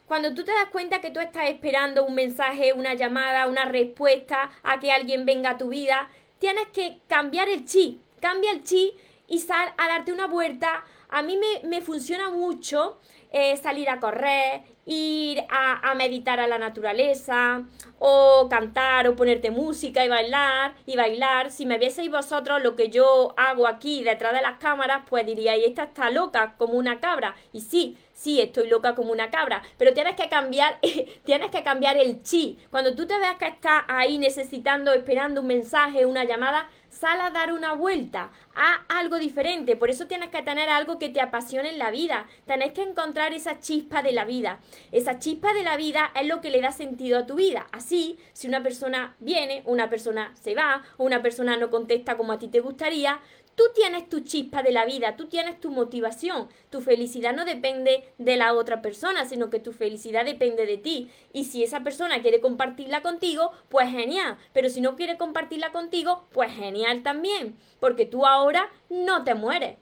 Cuando 0.07 0.33
tú 0.33 0.43
te 0.43 0.51
das 0.51 0.69
cuenta 0.71 1.01
que 1.01 1.11
tú 1.11 1.19
estás 1.19 1.49
esperando 1.49 2.05
un 2.05 2.15
mensaje, 2.15 2.73
una 2.73 2.93
llamada, 2.93 3.47
una 3.47 3.65
respuesta 3.65 4.51
a 4.63 4.79
que 4.79 4.91
alguien 4.91 5.25
venga 5.25 5.51
a 5.51 5.57
tu 5.57 5.69
vida, 5.69 6.09
tienes 6.39 6.67
que 6.69 6.99
cambiar 7.07 7.49
el 7.49 7.65
chi. 7.65 8.01
Cambia 8.19 8.51
el 8.51 8.63
chi 8.63 8.93
y 9.27 9.39
sal 9.39 9.73
a 9.77 9.87
darte 9.87 10.11
una 10.11 10.27
vuelta. 10.27 10.83
A 11.09 11.21
mí 11.21 11.37
me, 11.37 11.67
me 11.67 11.81
funciona 11.81 12.29
mucho 12.29 12.99
eh, 13.31 13.57
salir 13.57 13.89
a 13.89 13.99
correr, 13.99 14.61
ir 14.85 15.39
a, 15.49 15.91
a, 15.91 15.95
meditar 15.95 16.39
a 16.39 16.47
la 16.47 16.57
naturaleza, 16.57 17.63
o 17.99 18.47
cantar, 18.49 19.07
o 19.07 19.15
ponerte 19.15 19.51
música 19.51 20.03
y 20.03 20.09
bailar, 20.09 20.75
y 20.85 20.95
bailar. 20.95 21.51
Si 21.51 21.65
me 21.65 21.77
vieseis 21.77 22.09
vosotros 22.09 22.61
lo 22.61 22.75
que 22.75 22.89
yo 22.89 23.33
hago 23.37 23.67
aquí 23.67 24.03
detrás 24.03 24.33
de 24.33 24.41
las 24.41 24.57
cámaras, 24.59 25.03
pues 25.09 25.25
diríais, 25.25 25.65
esta 25.65 25.83
está 25.83 26.09
loca 26.09 26.55
como 26.57 26.73
una 26.73 26.99
cabra. 26.99 27.35
Y 27.51 27.61
sí, 27.61 27.97
sí, 28.17 28.41
estoy 28.41 28.67
loca 28.67 28.95
como 28.95 29.11
una 29.11 29.29
cabra, 29.29 29.61
pero 29.77 29.93
tienes 29.93 30.15
que 30.15 30.27
cambiar, 30.27 30.79
tienes 31.23 31.51
que 31.51 31.63
cambiar 31.63 31.97
el 31.97 32.23
chi. 32.23 32.57
Cuando 32.71 32.95
tú 32.95 33.05
te 33.05 33.17
veas 33.17 33.37
que 33.37 33.47
estás 33.47 33.83
ahí 33.87 34.17
necesitando, 34.17 34.91
esperando 34.91 35.41
un 35.41 35.47
mensaje, 35.47 36.05
una 36.05 36.23
llamada, 36.23 36.67
sal 36.89 37.21
a 37.21 37.29
dar 37.29 37.53
una 37.53 37.73
vuelta, 37.73 38.31
a 38.55 38.85
algo 38.89 39.19
diferente. 39.19 39.75
Por 39.75 39.91
eso 39.91 40.07
tienes 40.07 40.29
que 40.29 40.41
tener 40.41 40.67
algo 40.67 40.97
que 40.97 41.09
te 41.09 41.21
apasione 41.21 41.69
en 41.69 41.77
la 41.77 41.91
vida. 41.91 42.25
Tienes 42.47 42.71
que 42.71 42.81
encontrar 42.81 43.33
esa 43.33 43.59
chispa 43.59 44.01
de 44.01 44.13
la 44.13 44.25
vida. 44.25 44.59
Esa 44.91 45.19
chispa 45.19 45.53
de 45.53 45.63
la 45.63 45.77
vida 45.77 46.11
es 46.19 46.25
lo 46.25 46.41
que 46.41 46.49
le 46.49 46.61
da 46.61 46.71
sentido 46.71 47.19
a 47.19 47.27
tu 47.27 47.35
vida. 47.35 47.67
Así, 47.71 48.17
si 48.33 48.47
una 48.47 48.63
persona 48.63 49.15
viene, 49.19 49.61
una 49.65 49.91
persona 49.91 50.33
se 50.41 50.55
va, 50.55 50.81
una 50.97 51.21
persona 51.21 51.55
no 51.55 51.69
contesta 51.69 52.17
como 52.17 52.31
a 52.31 52.39
ti 52.39 52.47
te 52.47 52.61
gustaría, 52.61 53.19
Tú 53.57 53.63
tienes 53.73 54.07
tu 54.07 54.19
chispa 54.19 54.61
de 54.61 54.71
la 54.71 54.85
vida, 54.85 55.15
tú 55.15 55.25
tienes 55.25 55.59
tu 55.59 55.71
motivación. 55.71 56.47
Tu 56.69 56.79
felicidad 56.79 57.33
no 57.33 57.43
depende 57.43 58.07
de 58.19 58.37
la 58.37 58.53
otra 58.53 58.83
persona, 58.83 59.25
sino 59.25 59.49
que 59.49 59.59
tu 59.59 59.73
felicidad 59.73 60.25
depende 60.25 60.67
de 60.67 60.77
ti. 60.77 61.09
Y 61.33 61.45
si 61.45 61.63
esa 61.63 61.79
persona 61.79 62.21
quiere 62.21 62.39
compartirla 62.39 63.01
contigo, 63.01 63.51
pues 63.69 63.89
genial. 63.89 64.37
Pero 64.53 64.69
si 64.69 64.79
no 64.79 64.95
quiere 64.95 65.17
compartirla 65.17 65.71
contigo, 65.71 66.27
pues 66.33 66.51
genial 66.53 67.01
también. 67.01 67.57
Porque 67.79 68.05
tú 68.05 68.27
ahora 68.27 68.69
no 68.91 69.23
te 69.23 69.33
mueres. 69.33 69.77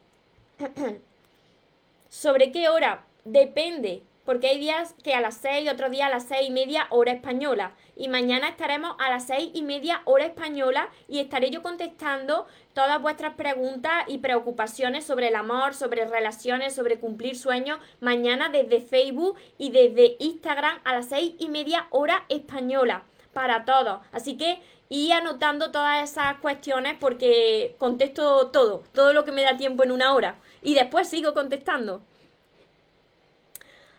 ¿Sobre 2.10 2.54
qué 2.54 2.70
hora? 2.70 3.06
Depende 3.26 4.04
porque 4.26 4.48
hay 4.48 4.60
días 4.60 4.96
que 5.04 5.14
a 5.14 5.22
las 5.22 5.38
6, 5.38 5.70
otro 5.72 5.90
día 5.90 6.08
a 6.08 6.10
las 6.10 6.26
seis 6.26 6.50
y 6.50 6.52
media 6.52 6.88
hora 6.90 7.14
española. 7.14 7.74
Y 7.96 8.10
mañana 8.10 8.50
estaremos 8.50 8.96
a 9.00 9.10
las 9.10 9.28
seis 9.28 9.52
y 9.54 9.62
media 9.62 10.02
hora 10.06 10.26
española 10.26 10.90
y 11.08 11.20
estaré 11.20 11.52
yo 11.52 11.62
contestando 11.62 12.48
todas 12.74 13.02
vuestras 13.02 13.36
preguntas 13.36 14.04
y 14.08 14.18
preocupaciones 14.18 15.06
sobre 15.06 15.30
el 15.30 15.36
amor, 15.36 15.74
sobre 15.74 16.06
relaciones, 16.06 16.76
sobre 16.76 17.00
cumplir 17.00 17.38
sueños, 17.38 17.80
mañana 18.02 18.50
desde 18.50 18.82
Facebook 18.82 19.38
y 19.58 19.72
desde 19.72 20.18
Instagram 20.20 20.80
a 20.84 20.96
las 20.96 21.08
seis 21.08 21.36
y 21.40 21.48
media 21.48 21.88
hora 21.92 22.26
española 22.28 23.04
para 23.32 23.64
todos. 23.66 24.00
Así 24.12 24.38
que 24.38 24.60
y 24.90 25.12
anotando 25.12 25.72
todas 25.72 26.10
esas 26.10 26.38
cuestiones 26.38 26.96
porque 27.00 27.76
contesto 27.80 28.48
todo, 28.48 28.84
todo 28.94 29.14
lo 29.14 29.26
que 29.26 29.32
me 29.32 29.44
da 29.44 29.58
tiempo 29.58 29.84
en 29.84 29.92
una 29.92 30.14
hora. 30.14 30.36
Y 30.62 30.74
después 30.74 31.08
sigo 31.08 31.34
contestando. 31.34 32.02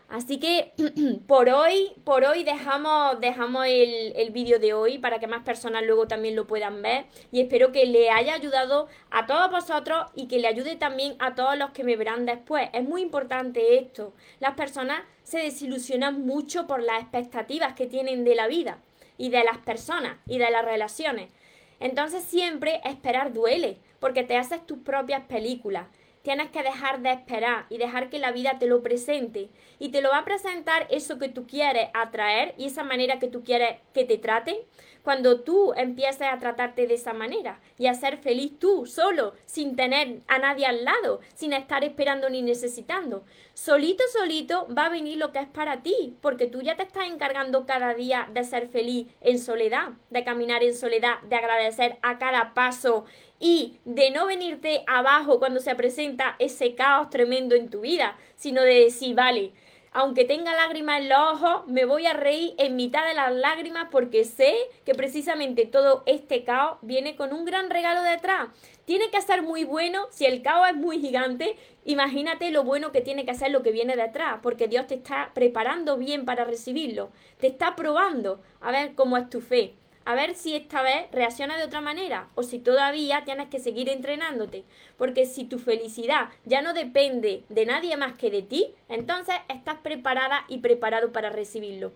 Así 0.09 0.39
que 0.39 0.71
por 1.27 1.49
hoy, 1.49 1.91
por 2.03 2.23
hoy 2.23 2.43
dejamos, 2.43 3.19
dejamos 3.19 3.65
el, 3.65 4.13
el 4.15 4.31
vídeo 4.31 4.57
de 4.57 4.73
hoy 4.73 4.99
para 4.99 5.19
que 5.19 5.27
más 5.27 5.43
personas 5.43 5.83
luego 5.85 6.07
también 6.07 6.35
lo 6.35 6.47
puedan 6.47 6.81
ver. 6.81 7.05
Y 7.31 7.41
espero 7.41 7.71
que 7.71 7.85
le 7.85 8.09
haya 8.09 8.33
ayudado 8.33 8.87
a 9.11 9.25
todos 9.25 9.51
vosotros 9.51 10.07
y 10.15 10.27
que 10.27 10.39
le 10.39 10.47
ayude 10.47 10.77
también 10.77 11.15
a 11.19 11.35
todos 11.35 11.57
los 11.57 11.71
que 11.71 11.83
me 11.83 11.97
verán 11.97 12.25
después. 12.25 12.69
Es 12.73 12.83
muy 12.83 13.01
importante 13.01 13.77
esto. 13.77 14.13
Las 14.39 14.55
personas 14.55 15.01
se 15.23 15.39
desilusionan 15.39 16.25
mucho 16.25 16.67
por 16.67 16.81
las 16.81 17.01
expectativas 17.01 17.73
que 17.73 17.87
tienen 17.87 18.23
de 18.23 18.35
la 18.35 18.47
vida 18.47 18.79
y 19.17 19.29
de 19.29 19.43
las 19.43 19.57
personas 19.57 20.17
y 20.25 20.37
de 20.37 20.49
las 20.49 20.63
relaciones. 20.63 21.31
Entonces 21.79 22.23
siempre 22.23 22.81
esperar 22.85 23.33
duele, 23.33 23.77
porque 23.99 24.23
te 24.23 24.37
haces 24.37 24.65
tus 24.65 24.79
propias 24.79 25.23
películas 25.25 25.87
tienes 26.21 26.49
que 26.49 26.63
dejar 26.63 27.01
de 27.01 27.11
esperar 27.11 27.65
y 27.69 27.77
dejar 27.77 28.09
que 28.09 28.19
la 28.19 28.31
vida 28.31 28.57
te 28.59 28.67
lo 28.67 28.81
presente. 28.83 29.49
Y 29.79 29.89
te 29.89 30.01
lo 30.01 30.09
va 30.09 30.19
a 30.19 30.25
presentar 30.25 30.87
eso 30.89 31.19
que 31.19 31.29
tú 31.29 31.47
quieres 31.47 31.89
atraer 31.93 32.53
y 32.57 32.65
esa 32.65 32.83
manera 32.83 33.19
que 33.19 33.27
tú 33.27 33.43
quieres 33.43 33.79
que 33.93 34.05
te 34.05 34.17
traten. 34.17 34.57
Cuando 35.03 35.41
tú 35.41 35.73
empieces 35.75 36.27
a 36.29 36.39
tratarte 36.39 36.87
de 36.87 36.95
esa 36.95 37.13
manera 37.13 37.59
y 37.77 37.87
a 37.87 37.93
ser 37.93 38.17
feliz 38.17 38.59
tú, 38.59 38.85
solo, 38.85 39.33
sin 39.45 39.75
tener 39.75 40.19
a 40.27 40.39
nadie 40.39 40.65
al 40.65 40.83
lado, 40.83 41.21
sin 41.33 41.53
estar 41.53 41.83
esperando 41.83 42.29
ni 42.29 42.41
necesitando. 42.41 43.23
Solito, 43.53 44.03
solito 44.11 44.67
va 44.75 44.85
a 44.85 44.89
venir 44.89 45.17
lo 45.17 45.31
que 45.31 45.39
es 45.39 45.47
para 45.47 45.81
ti, 45.81 46.15
porque 46.21 46.47
tú 46.47 46.61
ya 46.61 46.75
te 46.75 46.83
estás 46.83 47.07
encargando 47.07 47.65
cada 47.65 47.93
día 47.93 48.29
de 48.33 48.43
ser 48.43 48.67
feliz 48.67 49.07
en 49.21 49.39
soledad, 49.39 49.89
de 50.09 50.23
caminar 50.23 50.63
en 50.63 50.75
soledad, 50.75 51.21
de 51.23 51.35
agradecer 51.35 51.97
a 52.01 52.17
cada 52.17 52.53
paso 52.53 53.05
y 53.39 53.79
de 53.85 54.11
no 54.11 54.25
venirte 54.25 54.83
abajo 54.87 55.39
cuando 55.39 55.59
se 55.59 55.75
presenta 55.75 56.35
ese 56.39 56.75
caos 56.75 57.09
tremendo 57.09 57.55
en 57.55 57.69
tu 57.69 57.81
vida, 57.81 58.17
sino 58.35 58.61
de 58.61 58.85
decir, 58.85 59.15
vale, 59.15 59.53
aunque 59.91 60.25
tenga 60.25 60.53
lágrimas 60.53 61.01
en 61.01 61.09
los 61.09 61.19
ojos, 61.19 61.67
me 61.67 61.85
voy 61.85 62.05
a 62.05 62.13
reír 62.13 62.53
en 62.57 62.75
mitad 62.75 63.05
de 63.07 63.13
las 63.13 63.33
lágrimas 63.33 63.87
porque 63.91 64.25
sé 64.25 64.55
que 64.85 64.93
precisamente 64.93 65.65
todo 65.65 66.03
este 66.05 66.43
caos 66.43 66.77
viene 66.81 67.15
con 67.15 67.33
un 67.33 67.45
gran 67.45 67.69
regalo 67.69 68.03
detrás. 68.03 68.49
Tiene 68.85 69.09
que 69.09 69.21
ser 69.21 69.41
muy 69.41 69.63
bueno, 69.63 70.07
si 70.11 70.25
el 70.25 70.41
caos 70.41 70.69
es 70.69 70.75
muy 70.75 70.99
gigante, 70.99 71.57
imagínate 71.85 72.51
lo 72.51 72.63
bueno 72.63 72.91
que 72.91 73.01
tiene 73.01 73.25
que 73.25 73.35
ser 73.35 73.51
lo 73.51 73.63
que 73.63 73.71
viene 73.71 73.95
detrás, 73.95 74.39
porque 74.41 74.67
Dios 74.67 74.87
te 74.87 74.95
está 74.95 75.31
preparando 75.33 75.97
bien 75.97 76.25
para 76.25 76.45
recibirlo, 76.45 77.09
te 77.39 77.47
está 77.47 77.75
probando 77.75 78.41
a 78.61 78.71
ver 78.71 78.95
cómo 78.95 79.17
es 79.17 79.29
tu 79.29 79.41
fe 79.41 79.73
a 80.07 80.15
ver 80.15 80.35
si 80.35 80.55
esta 80.55 80.81
vez 80.81 81.11
reacciona 81.11 81.57
de 81.57 81.65
otra 81.65 81.81
manera 81.81 82.29
o 82.33 82.43
si 82.43 82.59
todavía 82.59 83.25
tienes 83.25 83.49
que 83.49 83.59
seguir 83.59 83.89
entrenándote. 83.89 84.63
Porque 84.97 85.25
si 85.25 85.43
tu 85.43 85.59
felicidad 85.59 86.29
ya 86.45 86.61
no 86.61 86.73
depende 86.73 87.43
de 87.49 87.65
nadie 87.65 87.97
más 87.97 88.13
que 88.13 88.31
de 88.31 88.41
ti, 88.41 88.73
entonces 88.87 89.35
estás 89.49 89.79
preparada 89.79 90.45
y 90.47 90.59
preparado 90.59 91.11
para 91.11 91.29
recibirlo. 91.29 91.91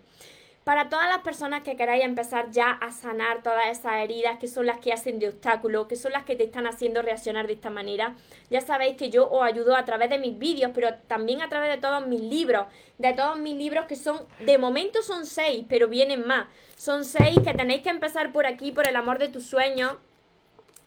Para 0.64 0.88
todas 0.88 1.08
las 1.08 1.22
personas 1.22 1.62
que 1.64 1.74
queráis 1.74 2.04
empezar 2.04 2.52
ya 2.52 2.70
a 2.70 2.92
sanar 2.92 3.42
todas 3.42 3.66
esas 3.66 3.94
heridas 3.94 4.38
que 4.38 4.46
son 4.46 4.64
las 4.64 4.78
que 4.78 4.92
hacen 4.92 5.18
de 5.18 5.28
obstáculo, 5.28 5.88
que 5.88 5.96
son 5.96 6.12
las 6.12 6.24
que 6.24 6.36
te 6.36 6.44
están 6.44 6.68
haciendo 6.68 7.02
reaccionar 7.02 7.48
de 7.48 7.54
esta 7.54 7.68
manera, 7.68 8.14
ya 8.48 8.60
sabéis 8.60 8.96
que 8.96 9.10
yo 9.10 9.28
os 9.28 9.42
ayudo 9.42 9.74
a 9.74 9.84
través 9.84 10.08
de 10.08 10.20
mis 10.20 10.38
vídeos, 10.38 10.70
pero 10.72 10.94
también 11.08 11.42
a 11.42 11.48
través 11.48 11.68
de 11.68 11.78
todos 11.78 12.06
mis 12.06 12.20
libros, 12.20 12.66
de 12.98 13.12
todos 13.12 13.40
mis 13.40 13.56
libros 13.56 13.86
que 13.86 13.96
son, 13.96 14.20
de 14.38 14.56
momento 14.56 15.02
son 15.02 15.26
seis, 15.26 15.64
pero 15.68 15.88
vienen 15.88 16.24
más. 16.28 16.46
Son 16.76 17.04
seis 17.04 17.40
que 17.44 17.54
tenéis 17.54 17.82
que 17.82 17.90
empezar 17.90 18.32
por 18.32 18.46
aquí, 18.46 18.70
por 18.70 18.86
el 18.86 18.94
amor 18.94 19.18
de 19.18 19.28
tus 19.28 19.44
sueños, 19.44 19.96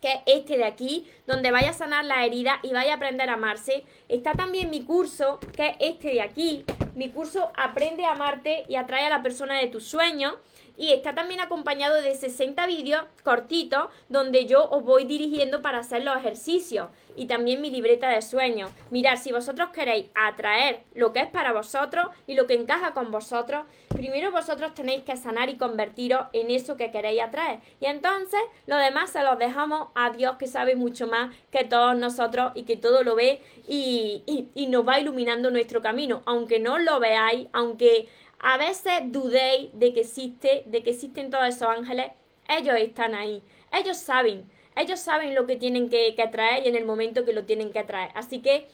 que 0.01 0.13
es 0.13 0.21
este 0.25 0.57
de 0.57 0.65
aquí, 0.65 1.07
donde 1.27 1.51
vaya 1.51 1.71
a 1.71 1.73
sanar 1.73 2.05
la 2.05 2.25
herida 2.25 2.59
y 2.63 2.73
vaya 2.73 2.93
a 2.93 2.95
aprender 2.95 3.29
a 3.29 3.33
amarse. 3.33 3.83
Está 4.09 4.33
también 4.33 4.69
mi 4.69 4.83
curso, 4.83 5.39
que 5.55 5.69
es 5.69 5.75
este 5.79 6.09
de 6.09 6.21
aquí, 6.21 6.65
mi 6.95 7.09
curso 7.09 7.51
Aprende 7.57 8.05
a 8.05 8.11
amarte 8.11 8.63
y 8.67 8.75
atrae 8.75 9.05
a 9.05 9.09
la 9.09 9.21
persona 9.21 9.59
de 9.59 9.67
tus 9.67 9.85
sueños. 9.85 10.35
Y 10.77 10.91
está 10.91 11.15
también 11.15 11.39
acompañado 11.39 12.01
de 12.01 12.15
60 12.15 12.65
vídeos 12.67 13.03
cortitos 13.23 13.87
donde 14.09 14.45
yo 14.45 14.69
os 14.69 14.83
voy 14.83 15.05
dirigiendo 15.05 15.61
para 15.61 15.79
hacer 15.79 16.03
los 16.03 16.17
ejercicios 16.17 16.89
y 17.15 17.27
también 17.27 17.61
mi 17.61 17.69
libreta 17.69 18.09
de 18.09 18.21
sueños. 18.21 18.71
Mirad, 18.91 19.17
si 19.17 19.31
vosotros 19.31 19.69
queréis 19.69 20.07
atraer 20.15 20.83
lo 20.93 21.13
que 21.13 21.21
es 21.21 21.27
para 21.27 21.53
vosotros 21.53 22.07
y 22.27 22.35
lo 22.35 22.47
que 22.47 22.55
encaja 22.55 22.93
con 22.93 23.11
vosotros, 23.11 23.65
primero 23.89 24.31
vosotros 24.31 24.73
tenéis 24.73 25.03
que 25.03 25.15
sanar 25.15 25.49
y 25.49 25.57
convertiros 25.57 26.27
en 26.33 26.51
eso 26.51 26.75
que 26.77 26.91
queréis 26.91 27.21
atraer. 27.21 27.59
Y 27.79 27.85
entonces 27.85 28.39
lo 28.67 28.77
demás 28.77 29.11
se 29.11 29.23
los 29.23 29.39
dejamos 29.39 29.89
a 29.95 30.09
Dios 30.09 30.35
que 30.37 30.47
sabe 30.47 30.75
mucho 30.75 31.07
más 31.07 31.33
que 31.51 31.63
todos 31.63 31.95
nosotros 31.97 32.51
y 32.55 32.63
que 32.63 32.77
todo 32.77 33.03
lo 33.03 33.15
ve 33.15 33.41
y, 33.67 34.23
y 34.53 34.67
nos 34.67 34.87
va 34.87 34.99
iluminando 34.99 35.51
nuestro 35.51 35.81
camino. 35.81 36.21
Aunque 36.25 36.59
no 36.59 36.77
lo 36.77 36.99
veáis, 36.99 37.47
aunque 37.53 38.07
a 38.39 38.57
veces 38.57 38.93
dudéis 39.05 39.69
de 39.73 39.93
que 39.93 40.01
existe, 40.01 40.63
de 40.65 40.83
que 40.83 40.91
existen 40.91 41.29
todos 41.29 41.47
esos 41.47 41.67
ángeles, 41.67 42.11
ellos 42.47 42.75
están 42.77 43.15
ahí. 43.15 43.41
Ellos 43.71 43.97
saben 43.97 44.49
ellos 44.75 44.99
saben 44.99 45.35
lo 45.35 45.45
que 45.45 45.55
tienen 45.55 45.89
que, 45.89 46.15
atraer 46.21 46.65
y 46.65 46.69
en 46.69 46.75
el 46.75 46.85
momento 46.85 47.25
que 47.25 47.33
lo 47.33 47.45
tienen 47.45 47.71
que 47.71 47.79
atraer. 47.79 48.11
Así 48.13 48.39
que 48.39 48.67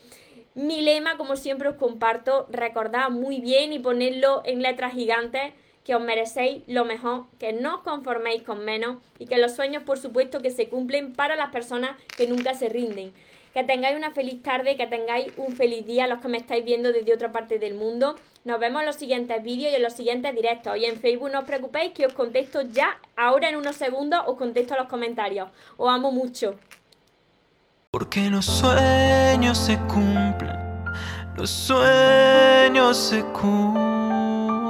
mi 0.56 0.82
lema, 0.82 1.18
como 1.18 1.36
siempre 1.36 1.70
os 1.70 1.76
comparto, 1.76 2.48
recordad 2.50 3.10
muy 3.10 3.40
bien 3.40 3.72
y 3.72 3.80
ponerlo 3.80 4.42
en 4.46 4.62
letras 4.62 4.94
gigantes 4.94 5.54
que 5.86 5.96
os 5.96 6.02
merecéis 6.02 6.64
lo 6.68 6.86
mejor, 6.86 7.26
que 7.40 7.54
no 7.54 7.78
os 7.78 7.82
conforméis 7.82 8.44
con 8.44 8.64
menos 8.66 8.98
y 9.18 9.26
que 9.26 9.38
los 9.38 9.56
sueños, 9.56 9.84
por 9.84 9.98
supuesto, 9.98 10.42
que 10.42 10.52
se 10.52 10.70
cumplen 10.70 11.14
para 11.14 11.36
las 11.36 11.52
personas 11.52 11.98
que 12.18 12.28
nunca 12.28 12.54
se 12.54 12.70
rinden. 12.70 13.14
Que 13.54 13.64
tengáis 13.64 13.98
una 13.98 14.12
feliz 14.12 14.42
tarde, 14.42 14.78
que 14.78 14.88
tengáis 14.88 15.34
un 15.38 15.54
feliz 15.54 15.86
día 15.86 16.08
los 16.08 16.20
que 16.20 16.30
me 16.30 16.38
estáis 16.38 16.64
viendo 16.64 16.94
desde 16.94 17.14
otra 17.14 17.32
parte 17.32 17.60
del 17.60 17.74
mundo. 17.74 18.16
Nos 18.46 18.60
vemos 18.60 18.82
en 18.82 18.86
los 18.86 18.96
siguientes 18.96 19.44
vídeos 19.44 19.74
y 19.74 19.76
en 19.76 19.84
los 19.84 19.94
siguientes 19.94 20.34
directos. 20.34 20.78
Y 20.78 20.86
en 20.86 20.98
Facebook 20.98 21.32
no 21.32 21.40
os 21.40 21.46
preocupéis 21.46 21.92
que 21.94 22.06
os 22.06 22.14
contesto 22.14 22.62
ya, 22.62 22.98
ahora 23.16 23.50
en 23.50 23.58
unos 23.58 23.76
segundos 23.76 24.22
os 24.26 24.38
contesto 24.38 24.76
los 24.76 24.88
comentarios. 24.88 25.50
Os 25.78 25.90
amo 25.90 26.12
mucho. 26.12 26.56
Porque 27.92 28.30
los 28.30 28.46
sueños 28.46 29.58
se 29.58 29.78
cumplen, 29.80 30.56
los 31.36 31.50
sueños 31.50 32.96
se 32.96 33.22
cumplen. 33.34 34.62